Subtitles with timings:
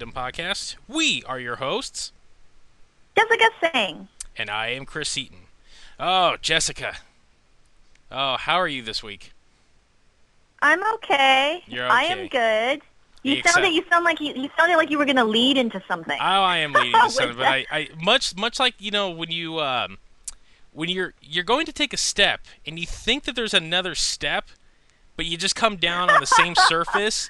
[0.00, 0.76] Kingdom podcast.
[0.88, 2.12] We are your hosts,
[3.14, 4.08] Jessica Singh.
[4.34, 5.40] and I am Chris Seaton.
[5.98, 6.94] Oh, Jessica.
[8.10, 9.34] Oh, how are you this week?
[10.62, 11.62] I'm okay.
[11.66, 12.80] You're I am good.
[13.24, 15.82] You Except- sounded you sound like you, you sounded like you were gonna lead into
[15.86, 16.16] something.
[16.18, 19.10] Oh, I am leading to With something, but I, I much much like you know
[19.10, 19.98] when you um,
[20.72, 24.48] when you're you're going to take a step and you think that there's another step,
[25.16, 27.28] but you just come down on the same surface.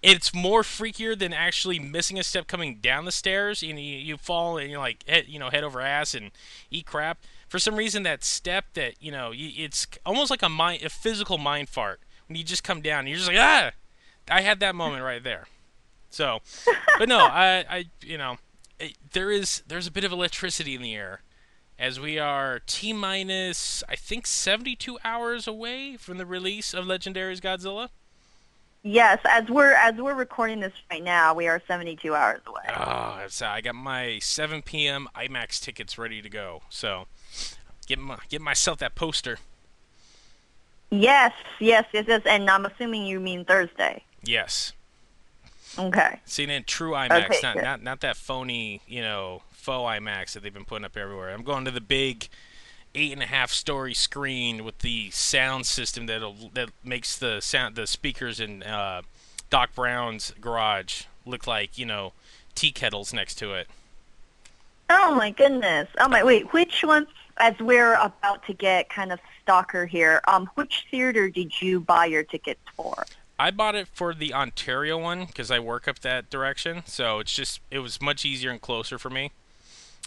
[0.00, 3.62] It's more freakier than actually missing a step coming down the stairs.
[3.62, 6.30] And you, you fall and you're like head, you know head over ass and
[6.70, 7.18] eat crap.
[7.48, 10.88] For some reason, that step that you know you, it's almost like a mind a
[10.88, 13.00] physical mind fart when you just come down.
[13.00, 13.72] And you're just like ah.
[14.30, 15.46] I had that moment right there.
[16.10, 16.40] So,
[16.98, 18.38] but no, I, I, you know,
[18.78, 21.22] it, there is there's a bit of electricity in the air,
[21.78, 27.40] as we are t minus I think 72 hours away from the release of Legendary's
[27.40, 27.88] Godzilla.
[28.82, 32.62] Yes, as we're as we're recording this right now, we are 72 hours away.
[32.76, 35.08] Oh, so I got my 7 p.m.
[35.14, 36.62] IMAX tickets ready to go.
[36.70, 37.06] So,
[37.86, 39.38] get my, get myself that poster.
[40.90, 42.22] Yes, yes, yes, yes.
[42.24, 44.02] And I'm assuming you mean Thursday.
[44.22, 44.72] Yes,
[45.78, 46.18] Okay.
[46.24, 47.62] seeing it in true IMAX, Okay, not good.
[47.64, 51.30] not not that phony, you know, faux IMAX that they've been putting up everywhere.
[51.30, 52.28] I'm going to the big
[52.94, 56.22] eight and a half story screen with the sound system that
[56.54, 59.02] that makes the sound the speakers in uh,
[59.50, 62.12] Doc Brown's garage look like you know
[62.54, 63.68] tea kettles next to it.
[64.90, 65.88] Oh my goodness.
[65.98, 67.06] Oh my wait, which one?
[67.40, 72.06] As we're about to get kind of stalker here, um, which theater did you buy
[72.06, 73.04] your tickets for?
[73.38, 77.32] I bought it for the Ontario one because I work up that direction, so it's
[77.32, 79.30] just it was much easier and closer for me.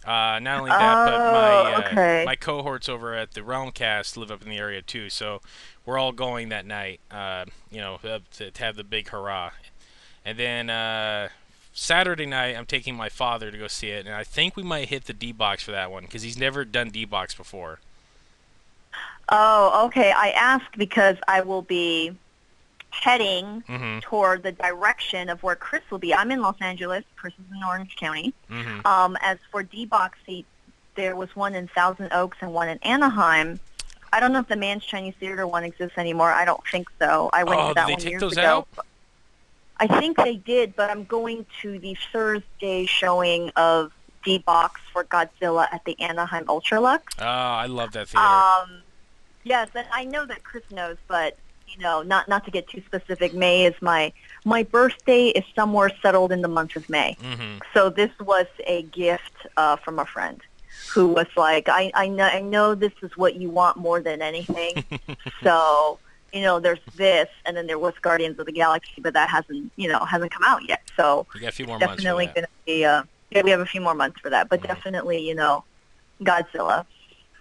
[0.05, 2.23] Uh, not only that, but my Oh, uh, okay.
[2.25, 5.41] my cohorts over at the Realmcast live up in the area too, so
[5.85, 6.99] we're all going that night.
[7.11, 7.99] Uh, you know,
[8.37, 9.51] to, to have the big hurrah,
[10.25, 11.29] and then uh,
[11.73, 14.89] Saturday night I'm taking my father to go see it, and I think we might
[14.89, 17.79] hit the D box for that one because he's never done D box before.
[19.29, 20.11] Oh, okay.
[20.11, 22.15] I asked because I will be
[22.91, 23.99] heading Mm-hmm.
[23.99, 26.13] toward the direction of where Chris will be.
[26.13, 27.03] I'm in Los Angeles.
[27.15, 28.33] Chris is in Orange County.
[28.49, 28.85] Mm-hmm.
[28.85, 30.47] Um, as for D-Box seats,
[30.95, 33.59] there was one in Thousand Oaks and one in Anaheim.
[34.13, 36.31] I don't know if the Mann's Chinese Theater one exists anymore.
[36.31, 37.29] I don't think so.
[37.31, 38.67] I went Oh, to that did they one take years those ago.
[38.77, 38.85] out?
[39.77, 43.91] I think they did, but I'm going to the Thursday showing of
[44.23, 46.99] D-Box for Godzilla at the Anaheim UltraLuxe.
[47.19, 48.23] Oh, I love that theater.
[48.27, 48.81] Um,
[49.43, 51.37] yes, and I know that Chris knows, but
[51.75, 53.33] you know, not not to get too specific.
[53.33, 54.11] May is my
[54.45, 57.15] my birthday is somewhere settled in the month of May.
[57.21, 57.59] mm-hmm.
[57.73, 60.41] So this was a gift uh, from a friend
[60.93, 64.21] who was like, I I know I know this is what you want more than
[64.21, 64.83] anything.
[65.43, 65.99] so
[66.33, 69.71] you know, there's this, and then there was Guardians of the Galaxy, but that hasn't
[69.75, 70.81] you know hasn't come out yet.
[70.95, 73.65] So You got a few more definitely going to be uh yeah we have a
[73.65, 74.67] few more months for that but Mhm.
[74.67, 75.63] definitely you know
[76.21, 76.85] godzilla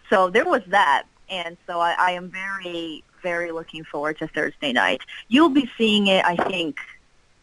[0.08, 4.72] so there was that and so I, I am very very looking forward to thursday
[4.72, 6.78] night you'll be seeing it i think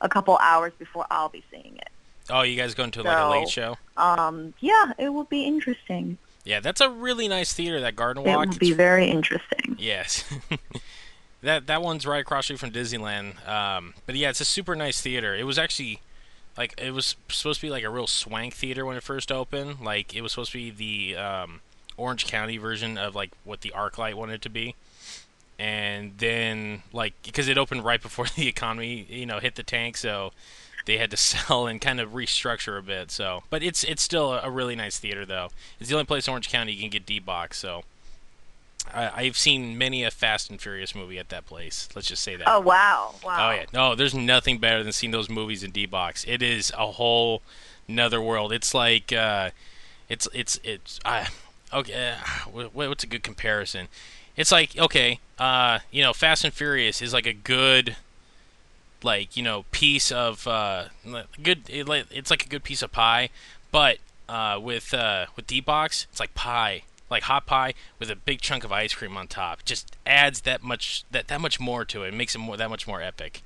[0.02, 1.90] a couple hours before i'll be seeing it
[2.30, 3.78] Oh, you guys going to like a late show?
[3.96, 7.80] um yeah it will be interesting Yeah, that's a really nice theater.
[7.82, 8.48] That Garden Walk.
[8.48, 10.24] it will be It's- very interesting yes,
[11.42, 13.48] that that one's right across street from Disneyland.
[13.48, 15.36] Um, but yeah, it's a super nice theater.
[15.36, 16.02] It was actually
[16.58, 19.80] like it was supposed to be like a real swank theater when it first opened.
[19.82, 20.72] Like it was supposed to be
[21.16, 21.62] the um,
[21.96, 24.76] Orange County version of like what the ArcLight wanted it to be.
[25.60, 29.98] And then like because it opened right before the economy, you know, hit the tank,
[29.98, 30.32] so
[30.88, 33.12] they had to sell and kind of restructure a bit.
[33.12, 35.50] So, but it's it's still a, really nice theater though.
[35.80, 37.60] It's the only place in Orange County you can get D box.
[37.60, 37.84] So,
[38.94, 41.90] I, I've seen many a Fast and Furious movie at that place.
[41.96, 42.48] Let's just say that.
[42.48, 45.86] oh wow wow Oh yeah, no, there's nothing better than seeing those movies in D
[45.86, 46.26] box.
[46.28, 47.42] It is a whole
[47.88, 48.52] another world.
[48.52, 49.52] It's like uh,
[50.10, 51.26] it's it's it's uh,
[51.74, 52.14] okay.
[52.14, 53.88] Uh, what, what's a good comparison?
[54.38, 57.96] It's like okay, uh, you know, Fast and Furious is like a good,
[59.04, 60.86] like you know, piece of uh,
[61.42, 61.64] good.
[61.68, 63.30] It, it's like a good piece of pie,
[63.72, 63.98] but
[64.30, 68.42] uh, with uh, with D box, it's like pie, like hot pie with a big
[68.42, 69.66] chunk of ice cream on top.
[69.66, 72.10] Just adds that much that that much more to it.
[72.10, 73.42] It makes it more that much more epic.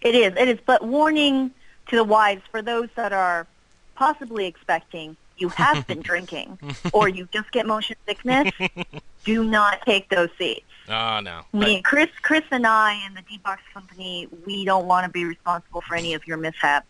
[0.00, 0.34] It is.
[0.36, 0.58] It is.
[0.64, 1.50] But warning
[1.88, 3.46] to the wives for those that are
[3.94, 6.58] possibly expecting you have been drinking
[6.92, 8.52] or you just get motion sickness,
[9.24, 10.62] do not take those seats.
[10.88, 11.42] Oh no.
[11.52, 15.80] Me, Chris, Chris, and I, and the D-Box company, we don't want to be responsible
[15.80, 16.86] for any of your mishaps.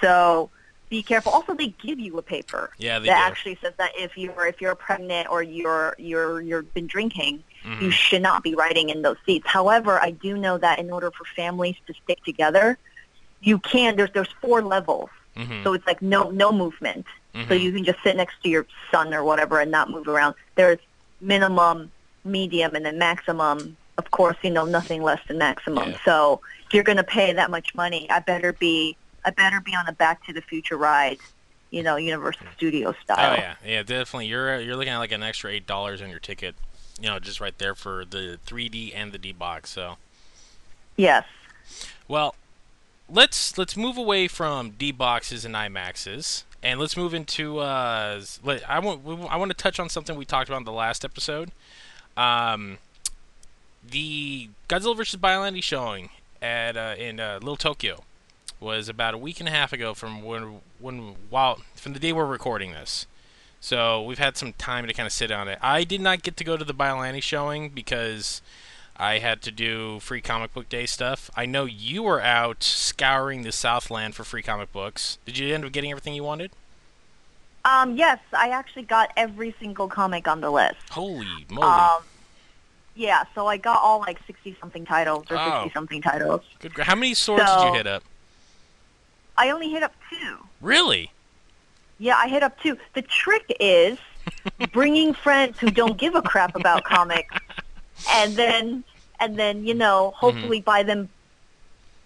[0.00, 0.50] So
[0.88, 1.32] be careful.
[1.32, 3.22] Also, they give you a paper Yeah, they that do.
[3.30, 7.80] actually says that if you're if you're pregnant or you're you're you've been drinking, Mhm.
[7.82, 9.46] you should not be riding in those seats.
[9.46, 12.76] However, I do know that in order for families to stick together,
[13.40, 13.96] you can.
[13.96, 15.62] There's there's four levels, Mhm.
[15.64, 17.06] so it's like no no movement.
[17.34, 17.60] So Mhm.
[17.62, 20.34] you can just sit next to your son or whatever and not move around.
[20.54, 20.78] There's
[21.20, 21.90] minimum,
[22.24, 23.76] medium, and then maximum.
[23.96, 25.92] Of course, you know nothing less than maximum.
[25.92, 25.98] Yeah.
[26.04, 29.74] So if you're going to pay that much money, I better be I better be
[29.74, 31.18] on a Back to the Future ride,
[31.70, 33.32] you know, Universal Studio style.
[33.32, 34.26] Oh yeah, yeah, definitely.
[34.26, 36.54] You're you're looking at like an extra eight dollars on your ticket,
[37.00, 39.70] you know, just right there for the 3D and the D box.
[39.70, 39.96] So,
[40.96, 41.24] Yes.
[42.08, 42.34] well,
[43.08, 47.58] let's let's move away from D boxes and IMAXs, and let's move into.
[47.58, 48.22] Uh,
[48.68, 51.50] I want I want to touch on something we talked about in the last episode.
[52.16, 52.78] Um,
[53.88, 55.20] the Godzilla vs.
[55.20, 56.10] Biollante showing
[56.40, 58.04] at uh, in uh, Little Tokyo
[58.60, 62.12] was about a week and a half ago from when when while from the day
[62.12, 63.06] we're recording this.
[63.60, 65.58] So we've had some time to kind of sit on it.
[65.62, 68.42] I did not get to go to the Biollante showing because
[69.02, 71.28] I had to do free comic book day stuff.
[71.36, 75.18] I know you were out scouring the Southland for free comic books.
[75.26, 76.52] Did you end up getting everything you wanted?
[77.64, 80.76] Um, yes, I actually got every single comic on the list.
[80.90, 81.66] Holy moly!
[81.66, 82.02] Um,
[82.94, 85.62] yeah, so I got all like 60 something titles or Oh.
[85.64, 86.42] 60 something titles.
[86.60, 86.72] Good.
[86.78, 88.04] How many swords did you hit up?
[89.36, 90.36] I only hit up two.
[90.60, 91.10] Really?
[91.98, 92.76] Yeah, I hit up two.
[92.94, 93.98] The trick is
[94.72, 97.34] bringing friends who don't give a crap about comics,
[98.10, 98.84] and then
[99.22, 101.08] and then you know hopefully buy them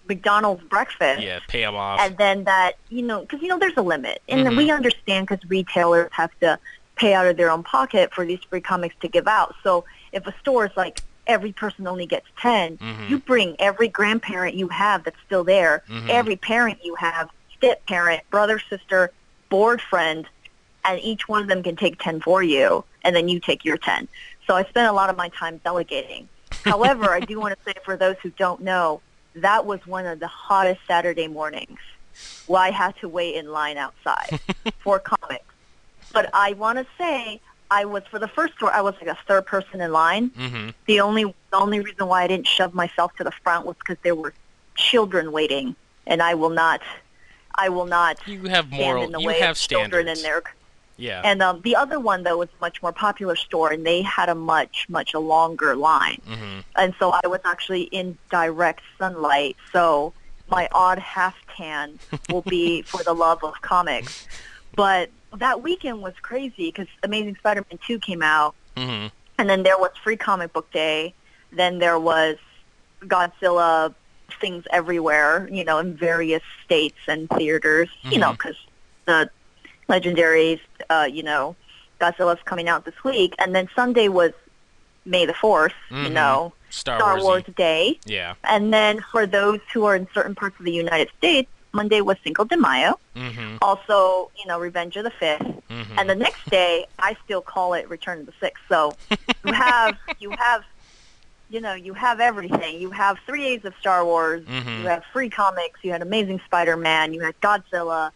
[0.07, 1.21] McDonald's breakfast.
[1.21, 1.99] Yeah, pay them off.
[1.99, 4.55] And then that you know because you know there's a limit, and Mhm.
[4.55, 6.59] we understand because retailers have to
[6.95, 9.53] pay out of their own pocket for these free comics to give out.
[9.63, 13.09] So if a store is like every person only gets 10 Mhm.
[13.09, 16.09] you bring every grandparent you have that's still there, Mhm.
[16.09, 19.11] every parent you have, step parent, brother, sister,
[19.49, 20.27] board friend,
[20.85, 23.77] and each one of them can take 10 for you, and then you take your
[23.77, 24.07] 10.
[24.47, 26.29] So I spent a lot of my time delegating.
[26.67, 29.01] However, I do want to say for those who don't know,
[29.35, 31.79] that was one of the hottest Saturday mornings
[32.47, 34.39] where I had to wait in line outside
[34.79, 35.45] for comics.
[36.13, 39.17] But I want to say I was, for the first store, I was like a
[39.27, 40.29] third person in line.
[40.31, 40.69] mm-hmm.
[40.85, 43.97] The only the only reason why I didn't shove myself to the front was because
[44.03, 44.33] there were
[44.75, 45.75] children waiting,
[46.05, 46.81] and I will not,
[47.55, 49.03] I will not You have stand moral.
[49.03, 50.41] in the You way have of children in there.
[50.97, 51.21] Yeah.
[51.23, 54.29] And um, the other one though was a much more popular store, and they had
[54.29, 56.59] a much much a longer line, mm-hmm.
[56.75, 59.57] and so I was actually in direct sunlight.
[59.71, 60.13] So
[60.49, 61.99] my odd half tan
[62.29, 64.27] will be for the love of comics.
[64.75, 69.07] But that weekend was crazy because Amazing Spider-Man 2 came out, Mm-hmm.
[69.39, 71.13] and then there was Free Comic Book Day.
[71.51, 72.37] Then there was
[73.01, 73.93] Godzilla
[74.39, 78.55] things everywhere, you know, in various states and theaters, you know, because
[79.05, 79.29] the
[79.89, 81.55] legendaries, uh, you know,
[81.99, 83.33] Godzilla's coming out this week.
[83.39, 84.31] And then Sunday was
[85.05, 86.03] May the 4th, Mhm.
[86.03, 87.43] you know, Star, Star Wars.
[87.55, 87.97] Day.
[88.05, 88.33] Yeah.
[88.43, 92.17] And then for those who are in certain parts of the United States, Monday was
[92.23, 92.99] Cinco de Mayo.
[93.15, 93.57] Mm-hmm.
[93.61, 95.41] Also, you know, Revenge of the Fifth.
[95.69, 95.97] Mm-hmm.
[95.99, 98.63] And the next day, I still call it Return of the Sixth.
[98.67, 98.93] So
[99.45, 100.63] you have, you have,
[101.49, 102.81] you know, you have everything.
[102.81, 104.43] You have three days of Star Wars.
[104.45, 104.81] Mhm.
[104.81, 105.79] You have free comics.
[105.83, 107.13] You had Amazing Spider-Man.
[107.13, 108.11] You had Godzilla.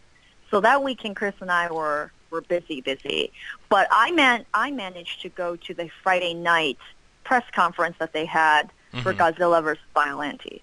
[0.52, 3.32] So that weekend, Chris and I were were busy, busy.
[3.68, 6.78] But I man, I managed to go to the Friday night
[7.24, 8.70] press conference that they had
[9.02, 9.18] for Mhm.
[9.18, 10.60] Godzilla versus Biollante,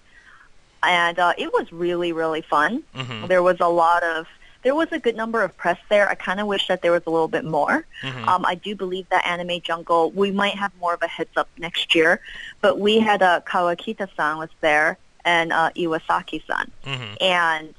[0.84, 2.84] and uh, it was really, really fun.
[2.94, 3.26] Mm-hmm.
[3.26, 4.26] There was a lot of
[4.62, 6.08] there was a good number of press there.
[6.08, 7.84] I kind of wish that there was a little bit more.
[8.02, 8.28] Mm-hmm.
[8.28, 11.48] Um, I do believe that Anime Jungle, we might have more of a heads up
[11.58, 12.20] next year,
[12.60, 16.70] but we had uh, Kawakita-san was there and uh, Iwasaki-san.
[16.84, 17.14] mm-hmm.
[17.22, 17.74] And,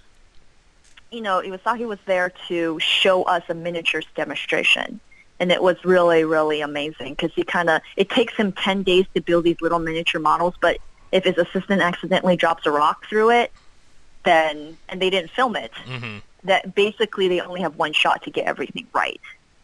[1.12, 5.00] you know, Iwasaki was there to show us a miniatures demonstration.
[5.40, 9.06] And it was really, really amazing because he kind of, it takes him 10 days
[9.14, 10.78] to build these little miniature models, but
[11.12, 13.52] if his assistant accidentally drops a rock through it,
[14.24, 16.20] then, and they didn't film it, Mm-hmm.
[16.44, 19.20] that basically they only have one shot to get everything right.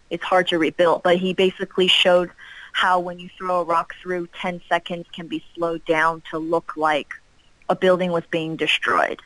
[0.10, 2.32] It's hard to rebuild, but he basically showed
[2.74, 6.76] how when you throw a rock through, 10 seconds can be slowed down to look
[6.76, 7.14] like
[7.70, 9.22] a building was being destroyed.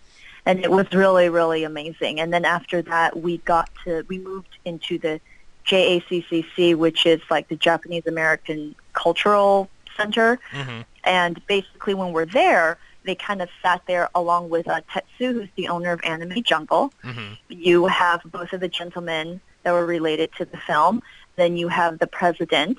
[0.46, 2.20] And it was really, really amazing.
[2.20, 5.22] And then after that, we got to, we moved into the
[5.68, 10.40] JACCC, which is like the Japanese American Cultural Center.
[10.52, 10.82] Mm-hmm.
[11.04, 15.50] And basically when we're there, they kind of sat there along with uh, Tetsu, who's
[15.56, 16.94] the owner of Anime Jungle.
[17.02, 21.02] hmm You have both of the gentlemen that were related to the film.
[21.36, 22.78] Then you have the president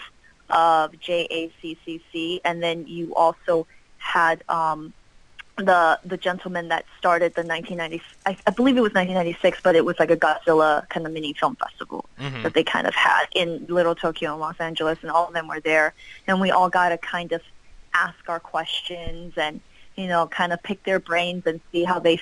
[0.51, 3.67] of JACCC, and then you also
[3.99, 4.93] had um,
[5.57, 8.03] the the gentleman that started the 1990.
[8.27, 11.35] I, I believe it was 1996, but it was like a Godzilla kind of mini
[11.35, 15.11] film festival hmm that they kind of had in Little Tokyo and Los Angeles, and
[15.11, 15.95] all of them were there,
[16.27, 17.43] and we all got to kind of
[17.95, 19.61] ask our questions and
[19.97, 22.21] you know kind of pick their brains and see how they,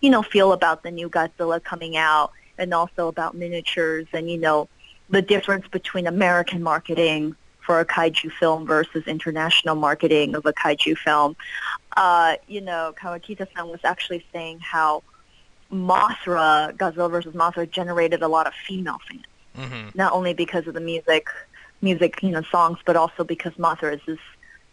[0.00, 4.38] you know, feel about the new Godzilla coming out, and also about miniatures and you
[4.38, 4.68] know
[5.10, 10.96] the difference between American marketing for a kaiju film versus international marketing of a kaiju
[10.96, 11.36] film.
[11.96, 15.02] Uh, you know, Kawakita-san was actually saying how
[15.72, 19.22] Mothra, Godzilla versus Mothra, generated a lot of female fans
[19.54, 21.26] hmm not only because of the music,
[21.82, 24.18] music, you know, songs, but also because Mothra is this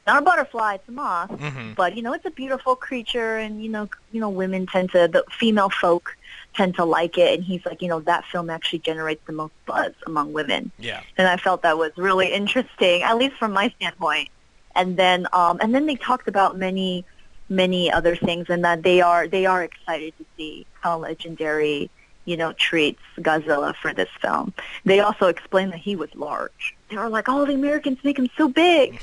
[0.07, 1.29] not a butterfly, it's a moth.
[1.29, 4.91] hmm But you know, it's a beautiful creature, and you know, you know, women tend
[4.91, 6.15] to, the female folk
[6.55, 7.35] tend to like it.
[7.35, 11.01] And he's like, you know, that film actually generates the most buzz among women, Yeah.
[11.17, 14.29] and I felt that was really interesting, at least from my standpoint.
[14.75, 17.05] And then, um, and then they talked about many,
[17.49, 21.89] many other things, and that they are they are excited to see how legendary
[22.25, 24.53] you know, treats Godzilla for this film.
[24.85, 26.75] They also explained that he was large.
[26.89, 29.01] They were like, "Oh, the Americans make him so big,"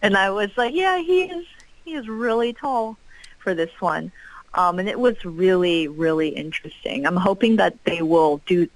[0.00, 1.44] and I was like, "Yeah, he is.
[1.84, 2.96] He is really tall
[3.38, 4.12] for this one."
[4.54, 7.06] Um, and it was really, really interesting.
[7.06, 8.68] I'm hoping that they will do.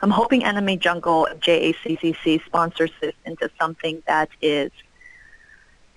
[0.00, 4.70] I'm hoping Anime Jungle JACCC sponsors this into something that is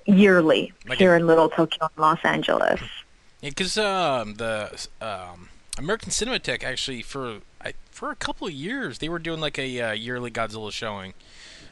[0.05, 2.81] yearly Like here in Little Tokyo and Los Angeles.
[3.41, 8.99] Yeah, because um, the um, American Cinematheque actually for I, for a couple of years
[8.99, 11.13] they were doing like a uh, yearly Godzilla showing.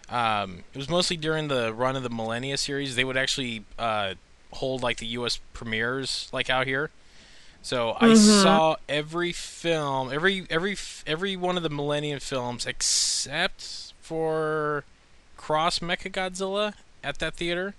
[0.10, 2.96] Um, it was mostly during the run of the Millennia series.
[2.96, 4.16] They would actually uh,
[4.52, 5.40] hold like the U.S.
[5.54, 6.90] premieres like out here.
[7.62, 8.18] So I Mhm.
[8.18, 14.84] saw every film, every every every one of the Millennium films except for
[15.38, 16.74] Cross Mecha Godzilla
[17.04, 17.76] at that theater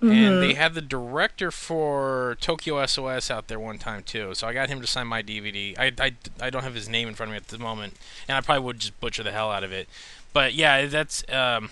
[0.00, 0.40] and Mhm.
[0.40, 4.34] they had the director for Tokyo SOS out there one time too.
[4.34, 5.74] So I got him to sign my DVD.
[5.78, 7.96] I, I, I don't have his name in front of me at the moment,
[8.28, 9.88] and I probably would just butcher the hell out of it.
[10.34, 11.70] But yeah, that's um,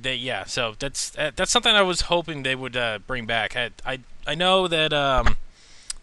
[0.00, 0.44] they yeah.
[0.44, 3.56] So that's that, that's something I was hoping they would uh, bring back.
[3.56, 5.36] I, I I know that um,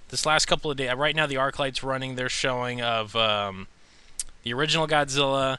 [0.10, 3.68] this last couple of days, right now the ArcLight's running their showing of um,
[4.44, 5.58] the original Godzilla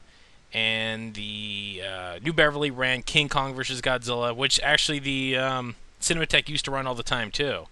[0.52, 6.48] and the uh, New Beverly ran King Kong versus Godzilla, which actually the um, Cinematheque
[6.48, 7.66] used to run all the time too.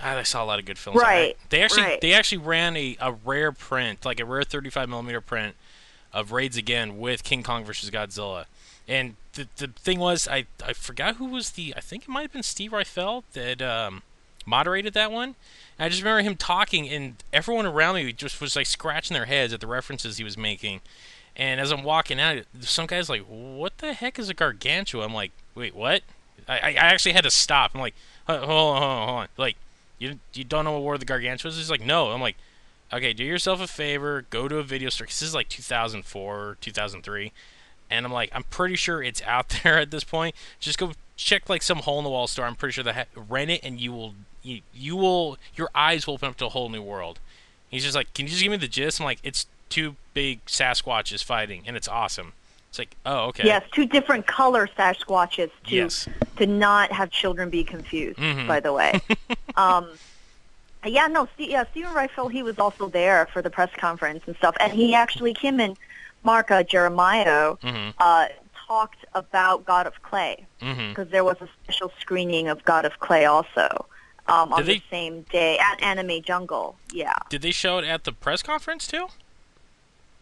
[0.00, 1.00] Ah, I saw a lot of good films.
[1.00, 1.36] Right.
[1.50, 2.00] They actually right.
[2.00, 5.54] they actually ran a, a rare print, like a rare 35 millimeter print
[6.12, 8.46] of Raids Again with King Kong versus Godzilla.
[8.88, 11.72] And the the thing was, I I forgot who was the.
[11.76, 14.02] I think it might have been Steve Ryfle that um,
[14.44, 15.36] moderated that one.
[15.82, 19.52] I just remember him talking, and everyone around me just was like scratching their heads
[19.52, 20.80] at the references he was making.
[21.34, 25.12] And as I'm walking out, some guy's like, "What the heck is a gargantua?" I'm
[25.12, 26.02] like, "Wait, what?"
[26.48, 27.72] I, I I actually had to stop.
[27.74, 27.96] I'm like,
[28.28, 29.56] "Hold on, hold on, hold on." Like,
[29.98, 31.56] you you don't know what War of the Gargantua is?
[31.56, 32.36] He's like, "No." I'm like,
[32.92, 36.58] "Okay, do yourself a favor, go to a video store." 'cause this is like 2004,
[36.60, 37.32] 2003,
[37.92, 40.34] and I'm like, I'm pretty sure it's out there at this point.
[40.60, 42.46] Just go check like some hole in the wall store.
[42.46, 46.06] I'm pretty sure that ha- rent it, and you will you, you will your eyes
[46.06, 47.18] will open up to a whole new world.
[47.70, 50.44] He's just like, "Can you just give me the gist?" I'm like, "It's two big
[50.46, 52.32] Sasquatches fighting, and it's awesome."
[52.70, 56.08] It's like, "Oh, okay." Yes, two different color Sasquatches to Yes.
[56.36, 58.18] to not have children be confused.
[58.18, 58.46] Mhm.
[58.46, 59.00] By the way,
[59.56, 59.88] um,
[60.84, 64.56] yeah, no, yeah, Stephen Ryfle, he was also there for the press conference and stuff,
[64.58, 65.76] and he actually Kim and
[66.22, 67.94] Mark uh, Jeremiah Mhm.
[67.98, 68.28] uh,
[68.68, 73.24] talked about God of Clay because there was a special screening of God of Clay
[73.24, 73.86] also
[74.28, 76.76] um, on Did the same day at Anime Jungle.
[76.92, 77.12] Yeah.
[77.28, 79.08] Did they show it at the press conference too?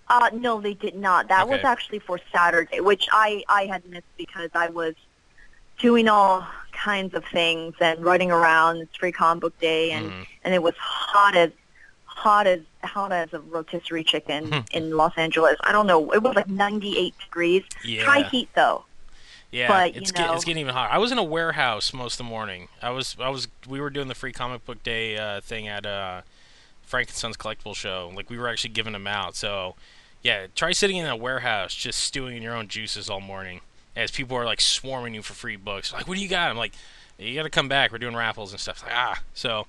[0.09, 1.28] Uh, no, they did not.
[1.28, 4.95] That was actually for Saturday, which I, I had missed because I was
[5.78, 8.78] doing all kinds of things and running around.
[8.78, 10.26] It's free comic book day, and, Mhm.
[10.45, 11.50] and it was hot as
[12.20, 14.58] hot as hot as a rotisserie chicken Hmm.
[14.72, 15.56] in Los Angeles.
[15.62, 16.12] I don't know.
[16.12, 17.64] It was like 98 degrees.
[17.84, 18.04] Yeah.
[18.04, 18.84] High heat though.
[19.50, 20.92] Yeah, But, you it's get, it's getting even hotter.
[20.92, 22.68] I was in a warehouse most of the morning.
[22.80, 25.84] I was I was we were doing the free comic book day uh, thing at
[25.86, 26.20] uh,
[26.82, 28.12] Frankenstein's collectible show.
[28.14, 29.34] Like we were actually giving them out.
[29.34, 29.74] So
[30.22, 33.60] yeah, try sitting in a warehouse just stewing in your own juices all morning
[33.96, 35.92] as people are like swarming you for free books.
[35.92, 36.50] Like, what do you got?
[36.50, 36.72] I'm like,
[37.18, 37.90] you got to come back.
[37.90, 38.82] We're doing raffles and stuff.
[38.84, 39.66] Like, ah, so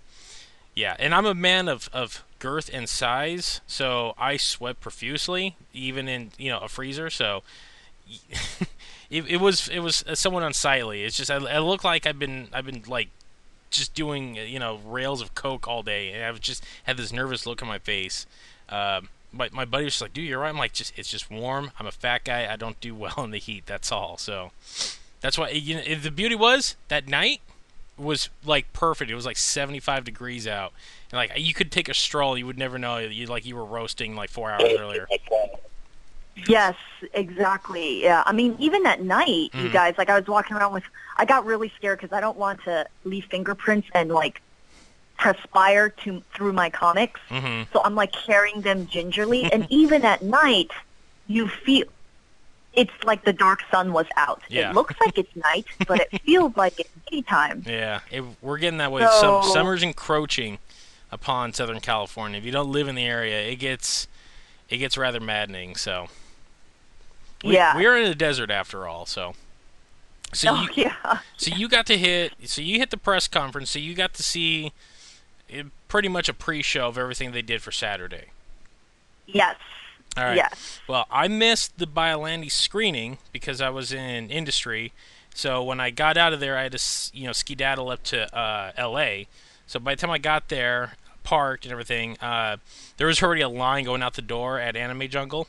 [0.75, 6.09] yeah, and I'm a man of, of girth and size, so I sweat profusely, even
[6.09, 7.09] in you know a freezer.
[7.09, 7.43] So
[9.09, 11.03] it, it was it was uh, somewhat unsightly.
[11.03, 13.09] It's just I, I look like I've been I've been like
[13.69, 17.45] just doing you know rails of coke all day, and I've just had this nervous
[17.45, 18.25] look on my face.
[18.67, 21.71] Um, my my buddy was like, "Dude, you're right." I'm like, "Just it's just warm.
[21.79, 22.51] I'm a fat guy.
[22.51, 23.67] I don't do well in the heat.
[23.67, 24.51] That's all." So
[25.21, 27.41] that's why you know the beauty was that night
[28.01, 29.11] was like perfect.
[29.11, 30.73] It was like 75 degrees out,
[31.11, 32.37] and like you could take a stroll.
[32.37, 32.97] You would never know.
[32.97, 35.07] You like you were roasting like four hours earlier.
[36.47, 36.75] Yes,
[37.13, 38.03] exactly.
[38.03, 39.71] Yeah, I mean, even at night, you Mhm.
[39.73, 40.83] guys, like I was walking around with,
[41.17, 44.41] I got really scared because I don't want to leave fingerprints and like
[45.17, 47.19] perspire to through my comics.
[47.29, 50.71] hmm So I'm like carrying them gingerly, and even at night,
[51.27, 51.85] you feel
[52.73, 54.41] it's like the dark sun was out.
[54.49, 54.69] Yeah.
[54.69, 57.63] It looks like it's night, but it feels like it's daytime.
[57.67, 59.01] Yeah, it, we're getting that way.
[59.01, 60.59] So- Some, summer's encroaching
[61.11, 62.37] upon Southern California.
[62.39, 64.07] If you don't live in the area, it gets
[64.69, 65.75] it gets rather maddening.
[65.75, 66.07] So
[67.43, 67.75] we, Yeah.
[67.75, 69.05] we're in a desert after all.
[69.05, 69.35] So
[70.33, 71.19] so oh you, yeah.
[71.35, 73.71] so you got to hit so you hit the press conference.
[73.71, 74.71] So you got to see
[75.49, 78.27] eh, pretty much a pre-show of everything they did for Saturday.
[79.27, 79.57] Yes.
[80.17, 80.35] All right.
[80.35, 80.79] Yes.
[80.87, 84.91] Well, I missed the Biollante screening because I was in industry.
[85.33, 88.33] So when I got out of there, I had to you know skedaddle up to
[88.35, 89.27] uh, L.A.
[89.67, 92.57] So by the time I got there, parked and everything, uh,
[92.97, 95.47] there was already a line going out the door at Anime Jungle.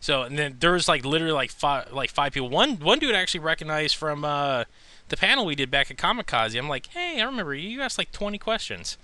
[0.00, 2.48] So and then there was like literally like five like five people.
[2.48, 4.64] One one dude I actually recognized from uh,
[5.08, 6.56] the panel we did back at Kamikaze.
[6.58, 7.68] I'm like, hey, I remember you.
[7.68, 8.96] You asked like 20 questions.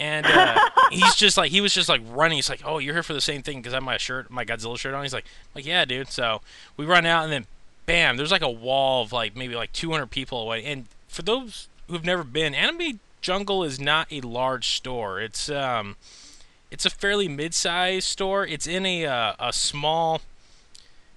[0.00, 2.38] And uh, he's just like he was just like running.
[2.38, 4.44] He's like, "Oh, you're here for the same thing because I have my shirt, my
[4.44, 6.40] Godzilla shirt on." He's like, "Like yeah, dude." So
[6.76, 7.46] we run out, and then
[7.86, 10.64] bam, there's like a wall of like maybe like 200 people away.
[10.64, 15.20] And for those who've never been, Anime Jungle is not a large store.
[15.20, 15.96] It's um,
[16.70, 18.46] it's a fairly mid-sized store.
[18.46, 20.22] It's in a uh, a small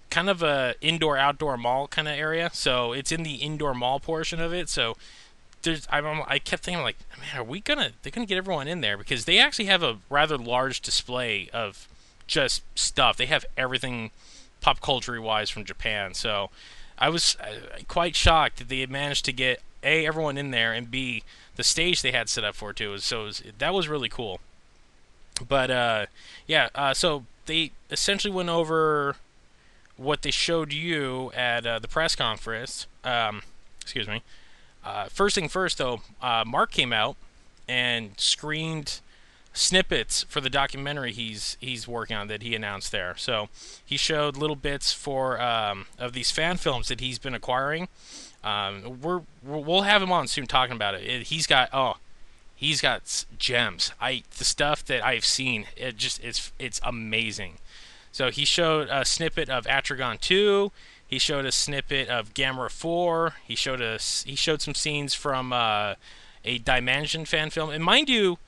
[0.09, 2.49] kind of a indoor outdoor mall kind of area.
[2.53, 4.69] So it's in the indoor mall portion of it.
[4.69, 4.95] So
[5.63, 8.82] there's I'm, I'm- kept thinking like, man, are we gonna they're gonna get everyone in
[8.82, 11.87] there because they actually have a rather large display of
[12.27, 13.18] just stuff.
[13.18, 14.11] They have everything
[14.61, 16.14] pop culture wise from Japan.
[16.14, 16.50] So
[16.98, 20.72] I was uh, quite shocked that they had managed to get a everyone in there
[20.72, 21.24] and b
[21.55, 22.98] the stage they had set up for it too.
[23.00, 24.40] So it was, that was really cool.
[25.48, 26.05] But uh,
[26.48, 29.16] yeah, uh, so they essentially went over
[29.98, 32.87] what they showed you at uh, the press conference.
[33.03, 33.44] Um,
[33.81, 34.22] excuse me.
[34.83, 37.15] Uh, first thing first, though, uh, Mark came out
[37.67, 39.00] and screened
[39.53, 43.15] snippets for the documentary he's he's working on that he announced there.
[43.17, 43.50] So
[43.85, 47.87] he showed little bits for um, of these fan films that he's been acquiring.
[48.43, 51.03] Um, we're we'll have him on soon talking about it.
[51.03, 51.98] it he's got oh,
[52.55, 53.93] he's got gems.
[54.01, 57.59] I the stuff that I've seen it just it's it's amazing.
[58.11, 60.72] So he showed a snippet of Atragon 2.
[61.13, 63.35] He showed a snippet of Gamera 4.
[63.43, 65.93] He showed us he showed some scenes from uh,
[66.43, 67.69] a Dimension fan film.
[67.69, 68.39] And mind you,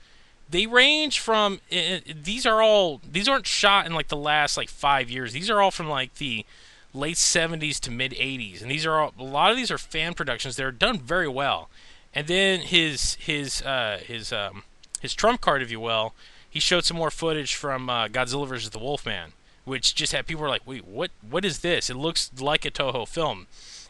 [0.50, 4.68] they range from i these are all these aren't shot in like the last like
[4.68, 5.32] 5 years.
[5.32, 6.44] These are all from like the
[6.92, 8.62] late 70s to mid 80s.
[8.62, 11.70] And these are all, a lot of these are fan productions They're done very well.
[12.12, 14.64] And then his his uh, his um,
[15.00, 16.14] his trump card, if you will,
[16.50, 18.70] he showed some more footage from uh, Godzilla vs.
[18.70, 19.34] the Wolfman,
[19.66, 21.10] which just had people were like, "Wait, what?
[21.28, 21.90] What is this?
[21.90, 23.46] It looks like a Toho film,"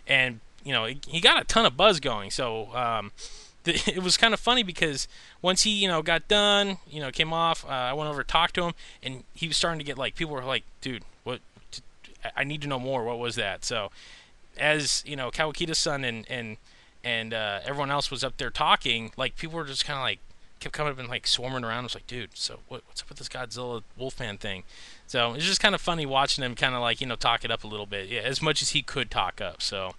[0.09, 2.33] and you know, he- got a ton of buzz going.
[2.33, 3.13] So um,
[3.65, 5.07] it was kind of funny because
[5.41, 8.27] once he you know got done, you know, came off, uh, I went over to
[8.27, 11.41] talk to him, and he was starting to get like people were like, "Dude, what?
[12.37, 13.05] I need to know more.
[13.05, 13.91] What was that?" So
[14.57, 16.57] as you know, Kawakita-san and and
[17.05, 20.19] and uh, everyone else was up there talking, like people were just kind of like
[20.59, 21.81] kept coming up and like swarming around.
[21.81, 24.65] I was like, dude, so what, what's up with this Godzilla Wolfman thing?
[25.07, 27.51] So it's just kind of funny watching him kind of like you know talk it
[27.51, 29.63] up a little bit, yeah, as much as he could talk up.
[29.63, 29.95] So,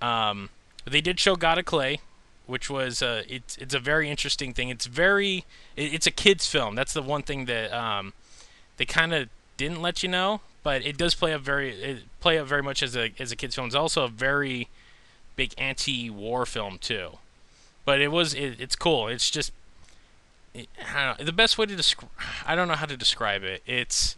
[0.00, 0.50] um,
[0.84, 2.00] they did show God of Clay,
[2.46, 4.68] which was uh, it's it's a very interesting thing.
[4.68, 5.44] It's very
[5.76, 6.74] it, it's a kids film.
[6.74, 8.12] That's the one thing that um,
[8.76, 12.38] they kind of didn't let you know, but it does play up very it play
[12.38, 13.66] up very much as a as a kids film.
[13.66, 14.68] It's also a very
[15.36, 17.18] big anti-war film too.
[17.84, 19.08] But it was it, it's cool.
[19.08, 19.52] It's just
[20.54, 22.10] it, I don't know, the best way to describe
[22.46, 23.62] I don't know how to describe it.
[23.66, 24.16] It's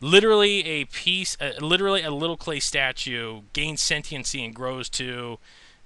[0.00, 5.38] literally a piece uh, literally a little clay statue gains sentiency and grows to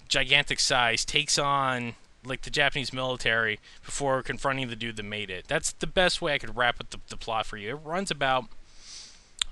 [0.08, 1.94] gigantic size, takes on
[2.24, 5.46] like the Japanese military before confronting the dude that made it.
[5.48, 7.70] That's the best way I could wrap up the, the plot for you.
[7.70, 8.44] It runs about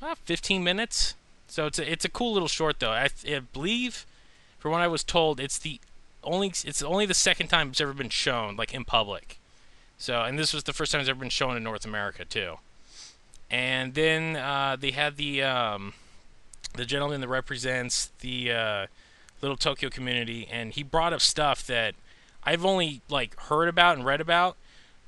[0.00, 1.14] uh, 15 minutes,
[1.48, 2.90] so it's a, it's a cool little short though.
[2.90, 4.06] I, I believe,
[4.58, 5.80] from what I was told, it's the
[6.22, 9.38] only it's only the second time it's ever been shown like in public.
[9.96, 12.56] So, and this was the first time it's ever been shown in North America too.
[13.50, 15.94] And then uh, they had the um,
[16.74, 18.86] the gentleman that represents the uh,
[19.42, 21.94] little Tokyo community, and he brought up stuff that
[22.44, 24.56] I've only like heard about and read about,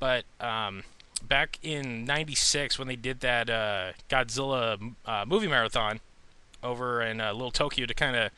[0.00, 0.82] but um,
[1.22, 6.00] back in '96 when they did that uh, Godzilla uh, movie marathon
[6.62, 8.30] over in uh, Little Tokyo to kind of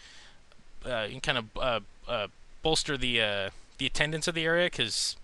[0.90, 2.26] uh, kind of uh, uh,
[2.62, 5.16] bolster the the attendance of the area because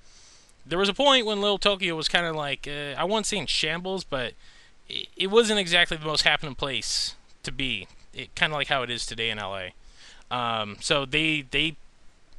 [0.67, 3.47] there was a point when Little Tokyo was kind of like uh, I wasn't saying
[3.47, 4.35] shambles, but
[4.91, 7.87] it, it wasn't exactly the most happening place to be.
[8.13, 9.69] It kind of like how it is today in LA.
[10.31, 11.77] Um, so they they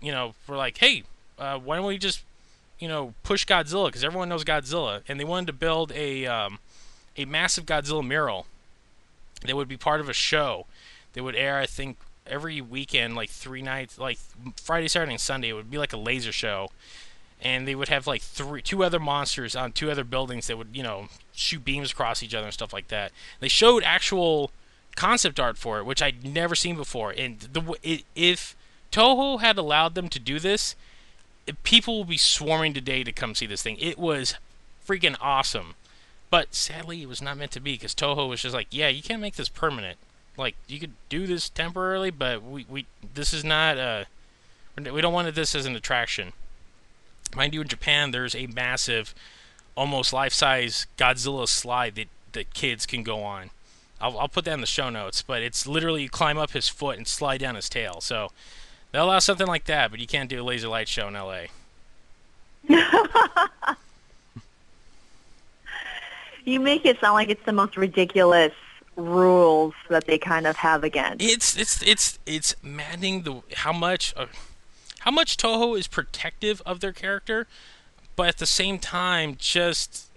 [0.01, 1.03] you know were like, hey,
[1.39, 2.23] uh, why don't we just
[2.79, 6.59] you know push Godzilla because everyone knows Godzilla, and they wanted to build a um,
[7.17, 8.45] a massive Godzilla mural
[9.45, 10.67] that would be part of a show
[11.13, 14.17] that would air, I think, every weekend, like three nights, like
[14.55, 15.49] Friday, Saturday, and Sunday.
[15.49, 16.69] It would be like a laser show,
[17.41, 20.69] and they would have like three, two other monsters on two other buildings that would,
[20.73, 21.07] you know,
[21.41, 23.11] shoot beams across each other and stuff like that.
[23.39, 24.51] They showed actual
[24.95, 27.11] concept art for it, which I'd never seen before.
[27.11, 28.55] And the it, if
[28.91, 30.75] Toho had allowed them to do this,
[31.63, 33.77] people will be swarming today to come see this thing.
[33.79, 34.35] It was
[34.87, 35.75] freaking awesome.
[36.29, 39.01] But sadly, it was not meant to be because Toho was just like, yeah, you
[39.01, 39.97] can't make this permanent.
[40.37, 44.05] Like, you could do this temporarily, but we, we this is not uh
[44.77, 46.33] we don't want this as an attraction.
[47.35, 49.13] Mind you, in Japan, there's a massive,
[49.75, 53.49] almost life-size Godzilla slide that that kids can go on.
[53.99, 56.69] I'll, I'll put that in the show notes, but it's literally you climb up his
[56.69, 58.01] foot and slide down his tail.
[58.01, 58.31] So
[58.91, 61.43] they'll allow something like that, but you can't do a laser light show in LA.
[66.45, 68.53] you make it sound like it's the most ridiculous
[68.95, 71.23] rules that they kind of have against.
[71.23, 74.27] It's it's it's it's maddening the how much uh,
[74.99, 77.47] how much Toho is protective of their character,
[78.15, 80.09] but at the same time just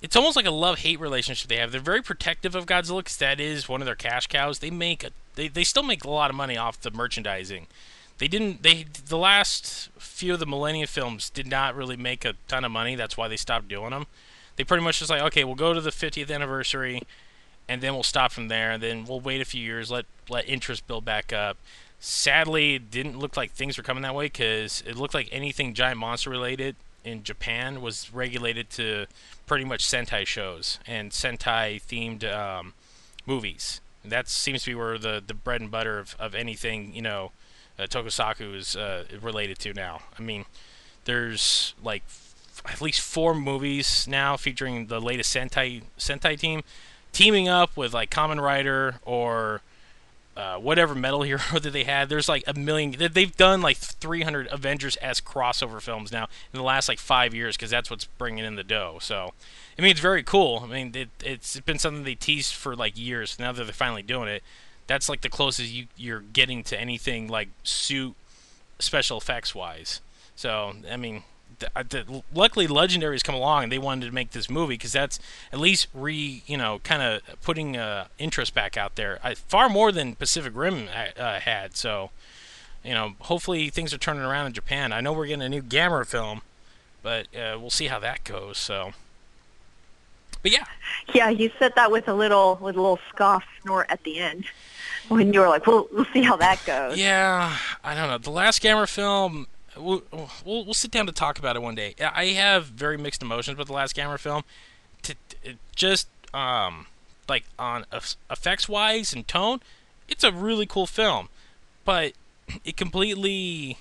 [0.00, 1.72] it's almost like a love hate relationship they have.
[1.72, 4.60] They're very protective of Godzilla because that is one of their cash cows.
[4.60, 7.66] They make a, they they still make a lot of money off the merchandising.
[8.18, 12.34] They didn't they the last few of the Millennium films did not really make a
[12.46, 12.94] ton of money.
[12.94, 14.06] That's why they stopped doing them.
[14.56, 17.02] They pretty much just like okay, we'll go to the 50th anniversary,
[17.68, 18.70] and then we'll stop from there.
[18.72, 21.56] And then we'll wait a few years, let let interest build back up.
[22.00, 25.74] Sadly, it didn't look like things were coming that way because it looked like anything
[25.74, 29.06] giant monster related in Japan was regulated to
[29.46, 32.74] pretty much Sentai shows and Sentai themed um,
[33.26, 33.80] movies.
[34.02, 37.02] And that seems to be where the, the bread and butter of, of anything, you
[37.02, 37.32] know,
[37.78, 40.00] uh, Tokusatsu is uh, related to now.
[40.18, 40.44] I mean,
[41.04, 46.62] there's like f- at least four movies now featuring the latest Sentai Sentai team
[47.12, 49.62] teaming up with like Kamen Rider or
[50.38, 52.08] uh, whatever metal hero that they had.
[52.08, 52.94] There's like a million.
[53.12, 57.56] They've done like 300 Avengers s crossover films now in the last like five years
[57.56, 58.98] because that's what's bringing in the dough.
[59.00, 59.34] So,
[59.76, 60.62] I mean, it's very cool.
[60.62, 63.36] I mean, it, it's been something they teased for like years.
[63.40, 64.44] Now that they're finally doing it,
[64.86, 68.14] that's like the closest you, you're getting to anything like suit
[68.78, 70.00] special effects wise.
[70.36, 71.24] So, I mean,
[71.58, 75.18] the, the, luckily Legendary's come along and they wanted to make this movie because that's
[75.52, 79.18] at least re you know kind of putting uh, interest back out there.
[79.22, 82.10] I, far more than Pacific Rim uh, uh, had so
[82.84, 84.92] you know hopefully things are turning around in Japan.
[84.92, 86.42] I know we're getting a new Gamera film
[87.02, 88.92] but uh, we'll see how that goes so.
[90.42, 90.64] But yeah.
[91.14, 94.44] Yeah you said that with a little with a little scoff snort at the end
[95.08, 96.98] when you were like well we'll see how that goes.
[96.98, 98.18] Yeah I don't know.
[98.18, 99.46] The last Gamera film
[99.78, 100.02] we'll,
[100.44, 101.94] we'll, sit down to talk about it one day.
[102.00, 104.42] I have very mixed emotions with the last Gamera film.
[105.02, 106.86] To, to just um,
[107.28, 107.84] like on
[108.30, 109.60] effects wise and tone,
[110.08, 111.28] it's a really cool film,
[111.84, 112.12] but
[112.64, 113.78] it completely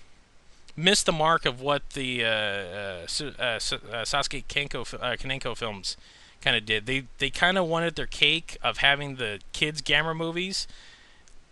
[0.76, 5.98] missed the mark of what the uh, uh, uh, uh Shusuke Kenko, uh, Kaneko films
[6.42, 6.86] kind of did.
[6.86, 10.68] They they kind of wanted their cake of having the kids Gamera movies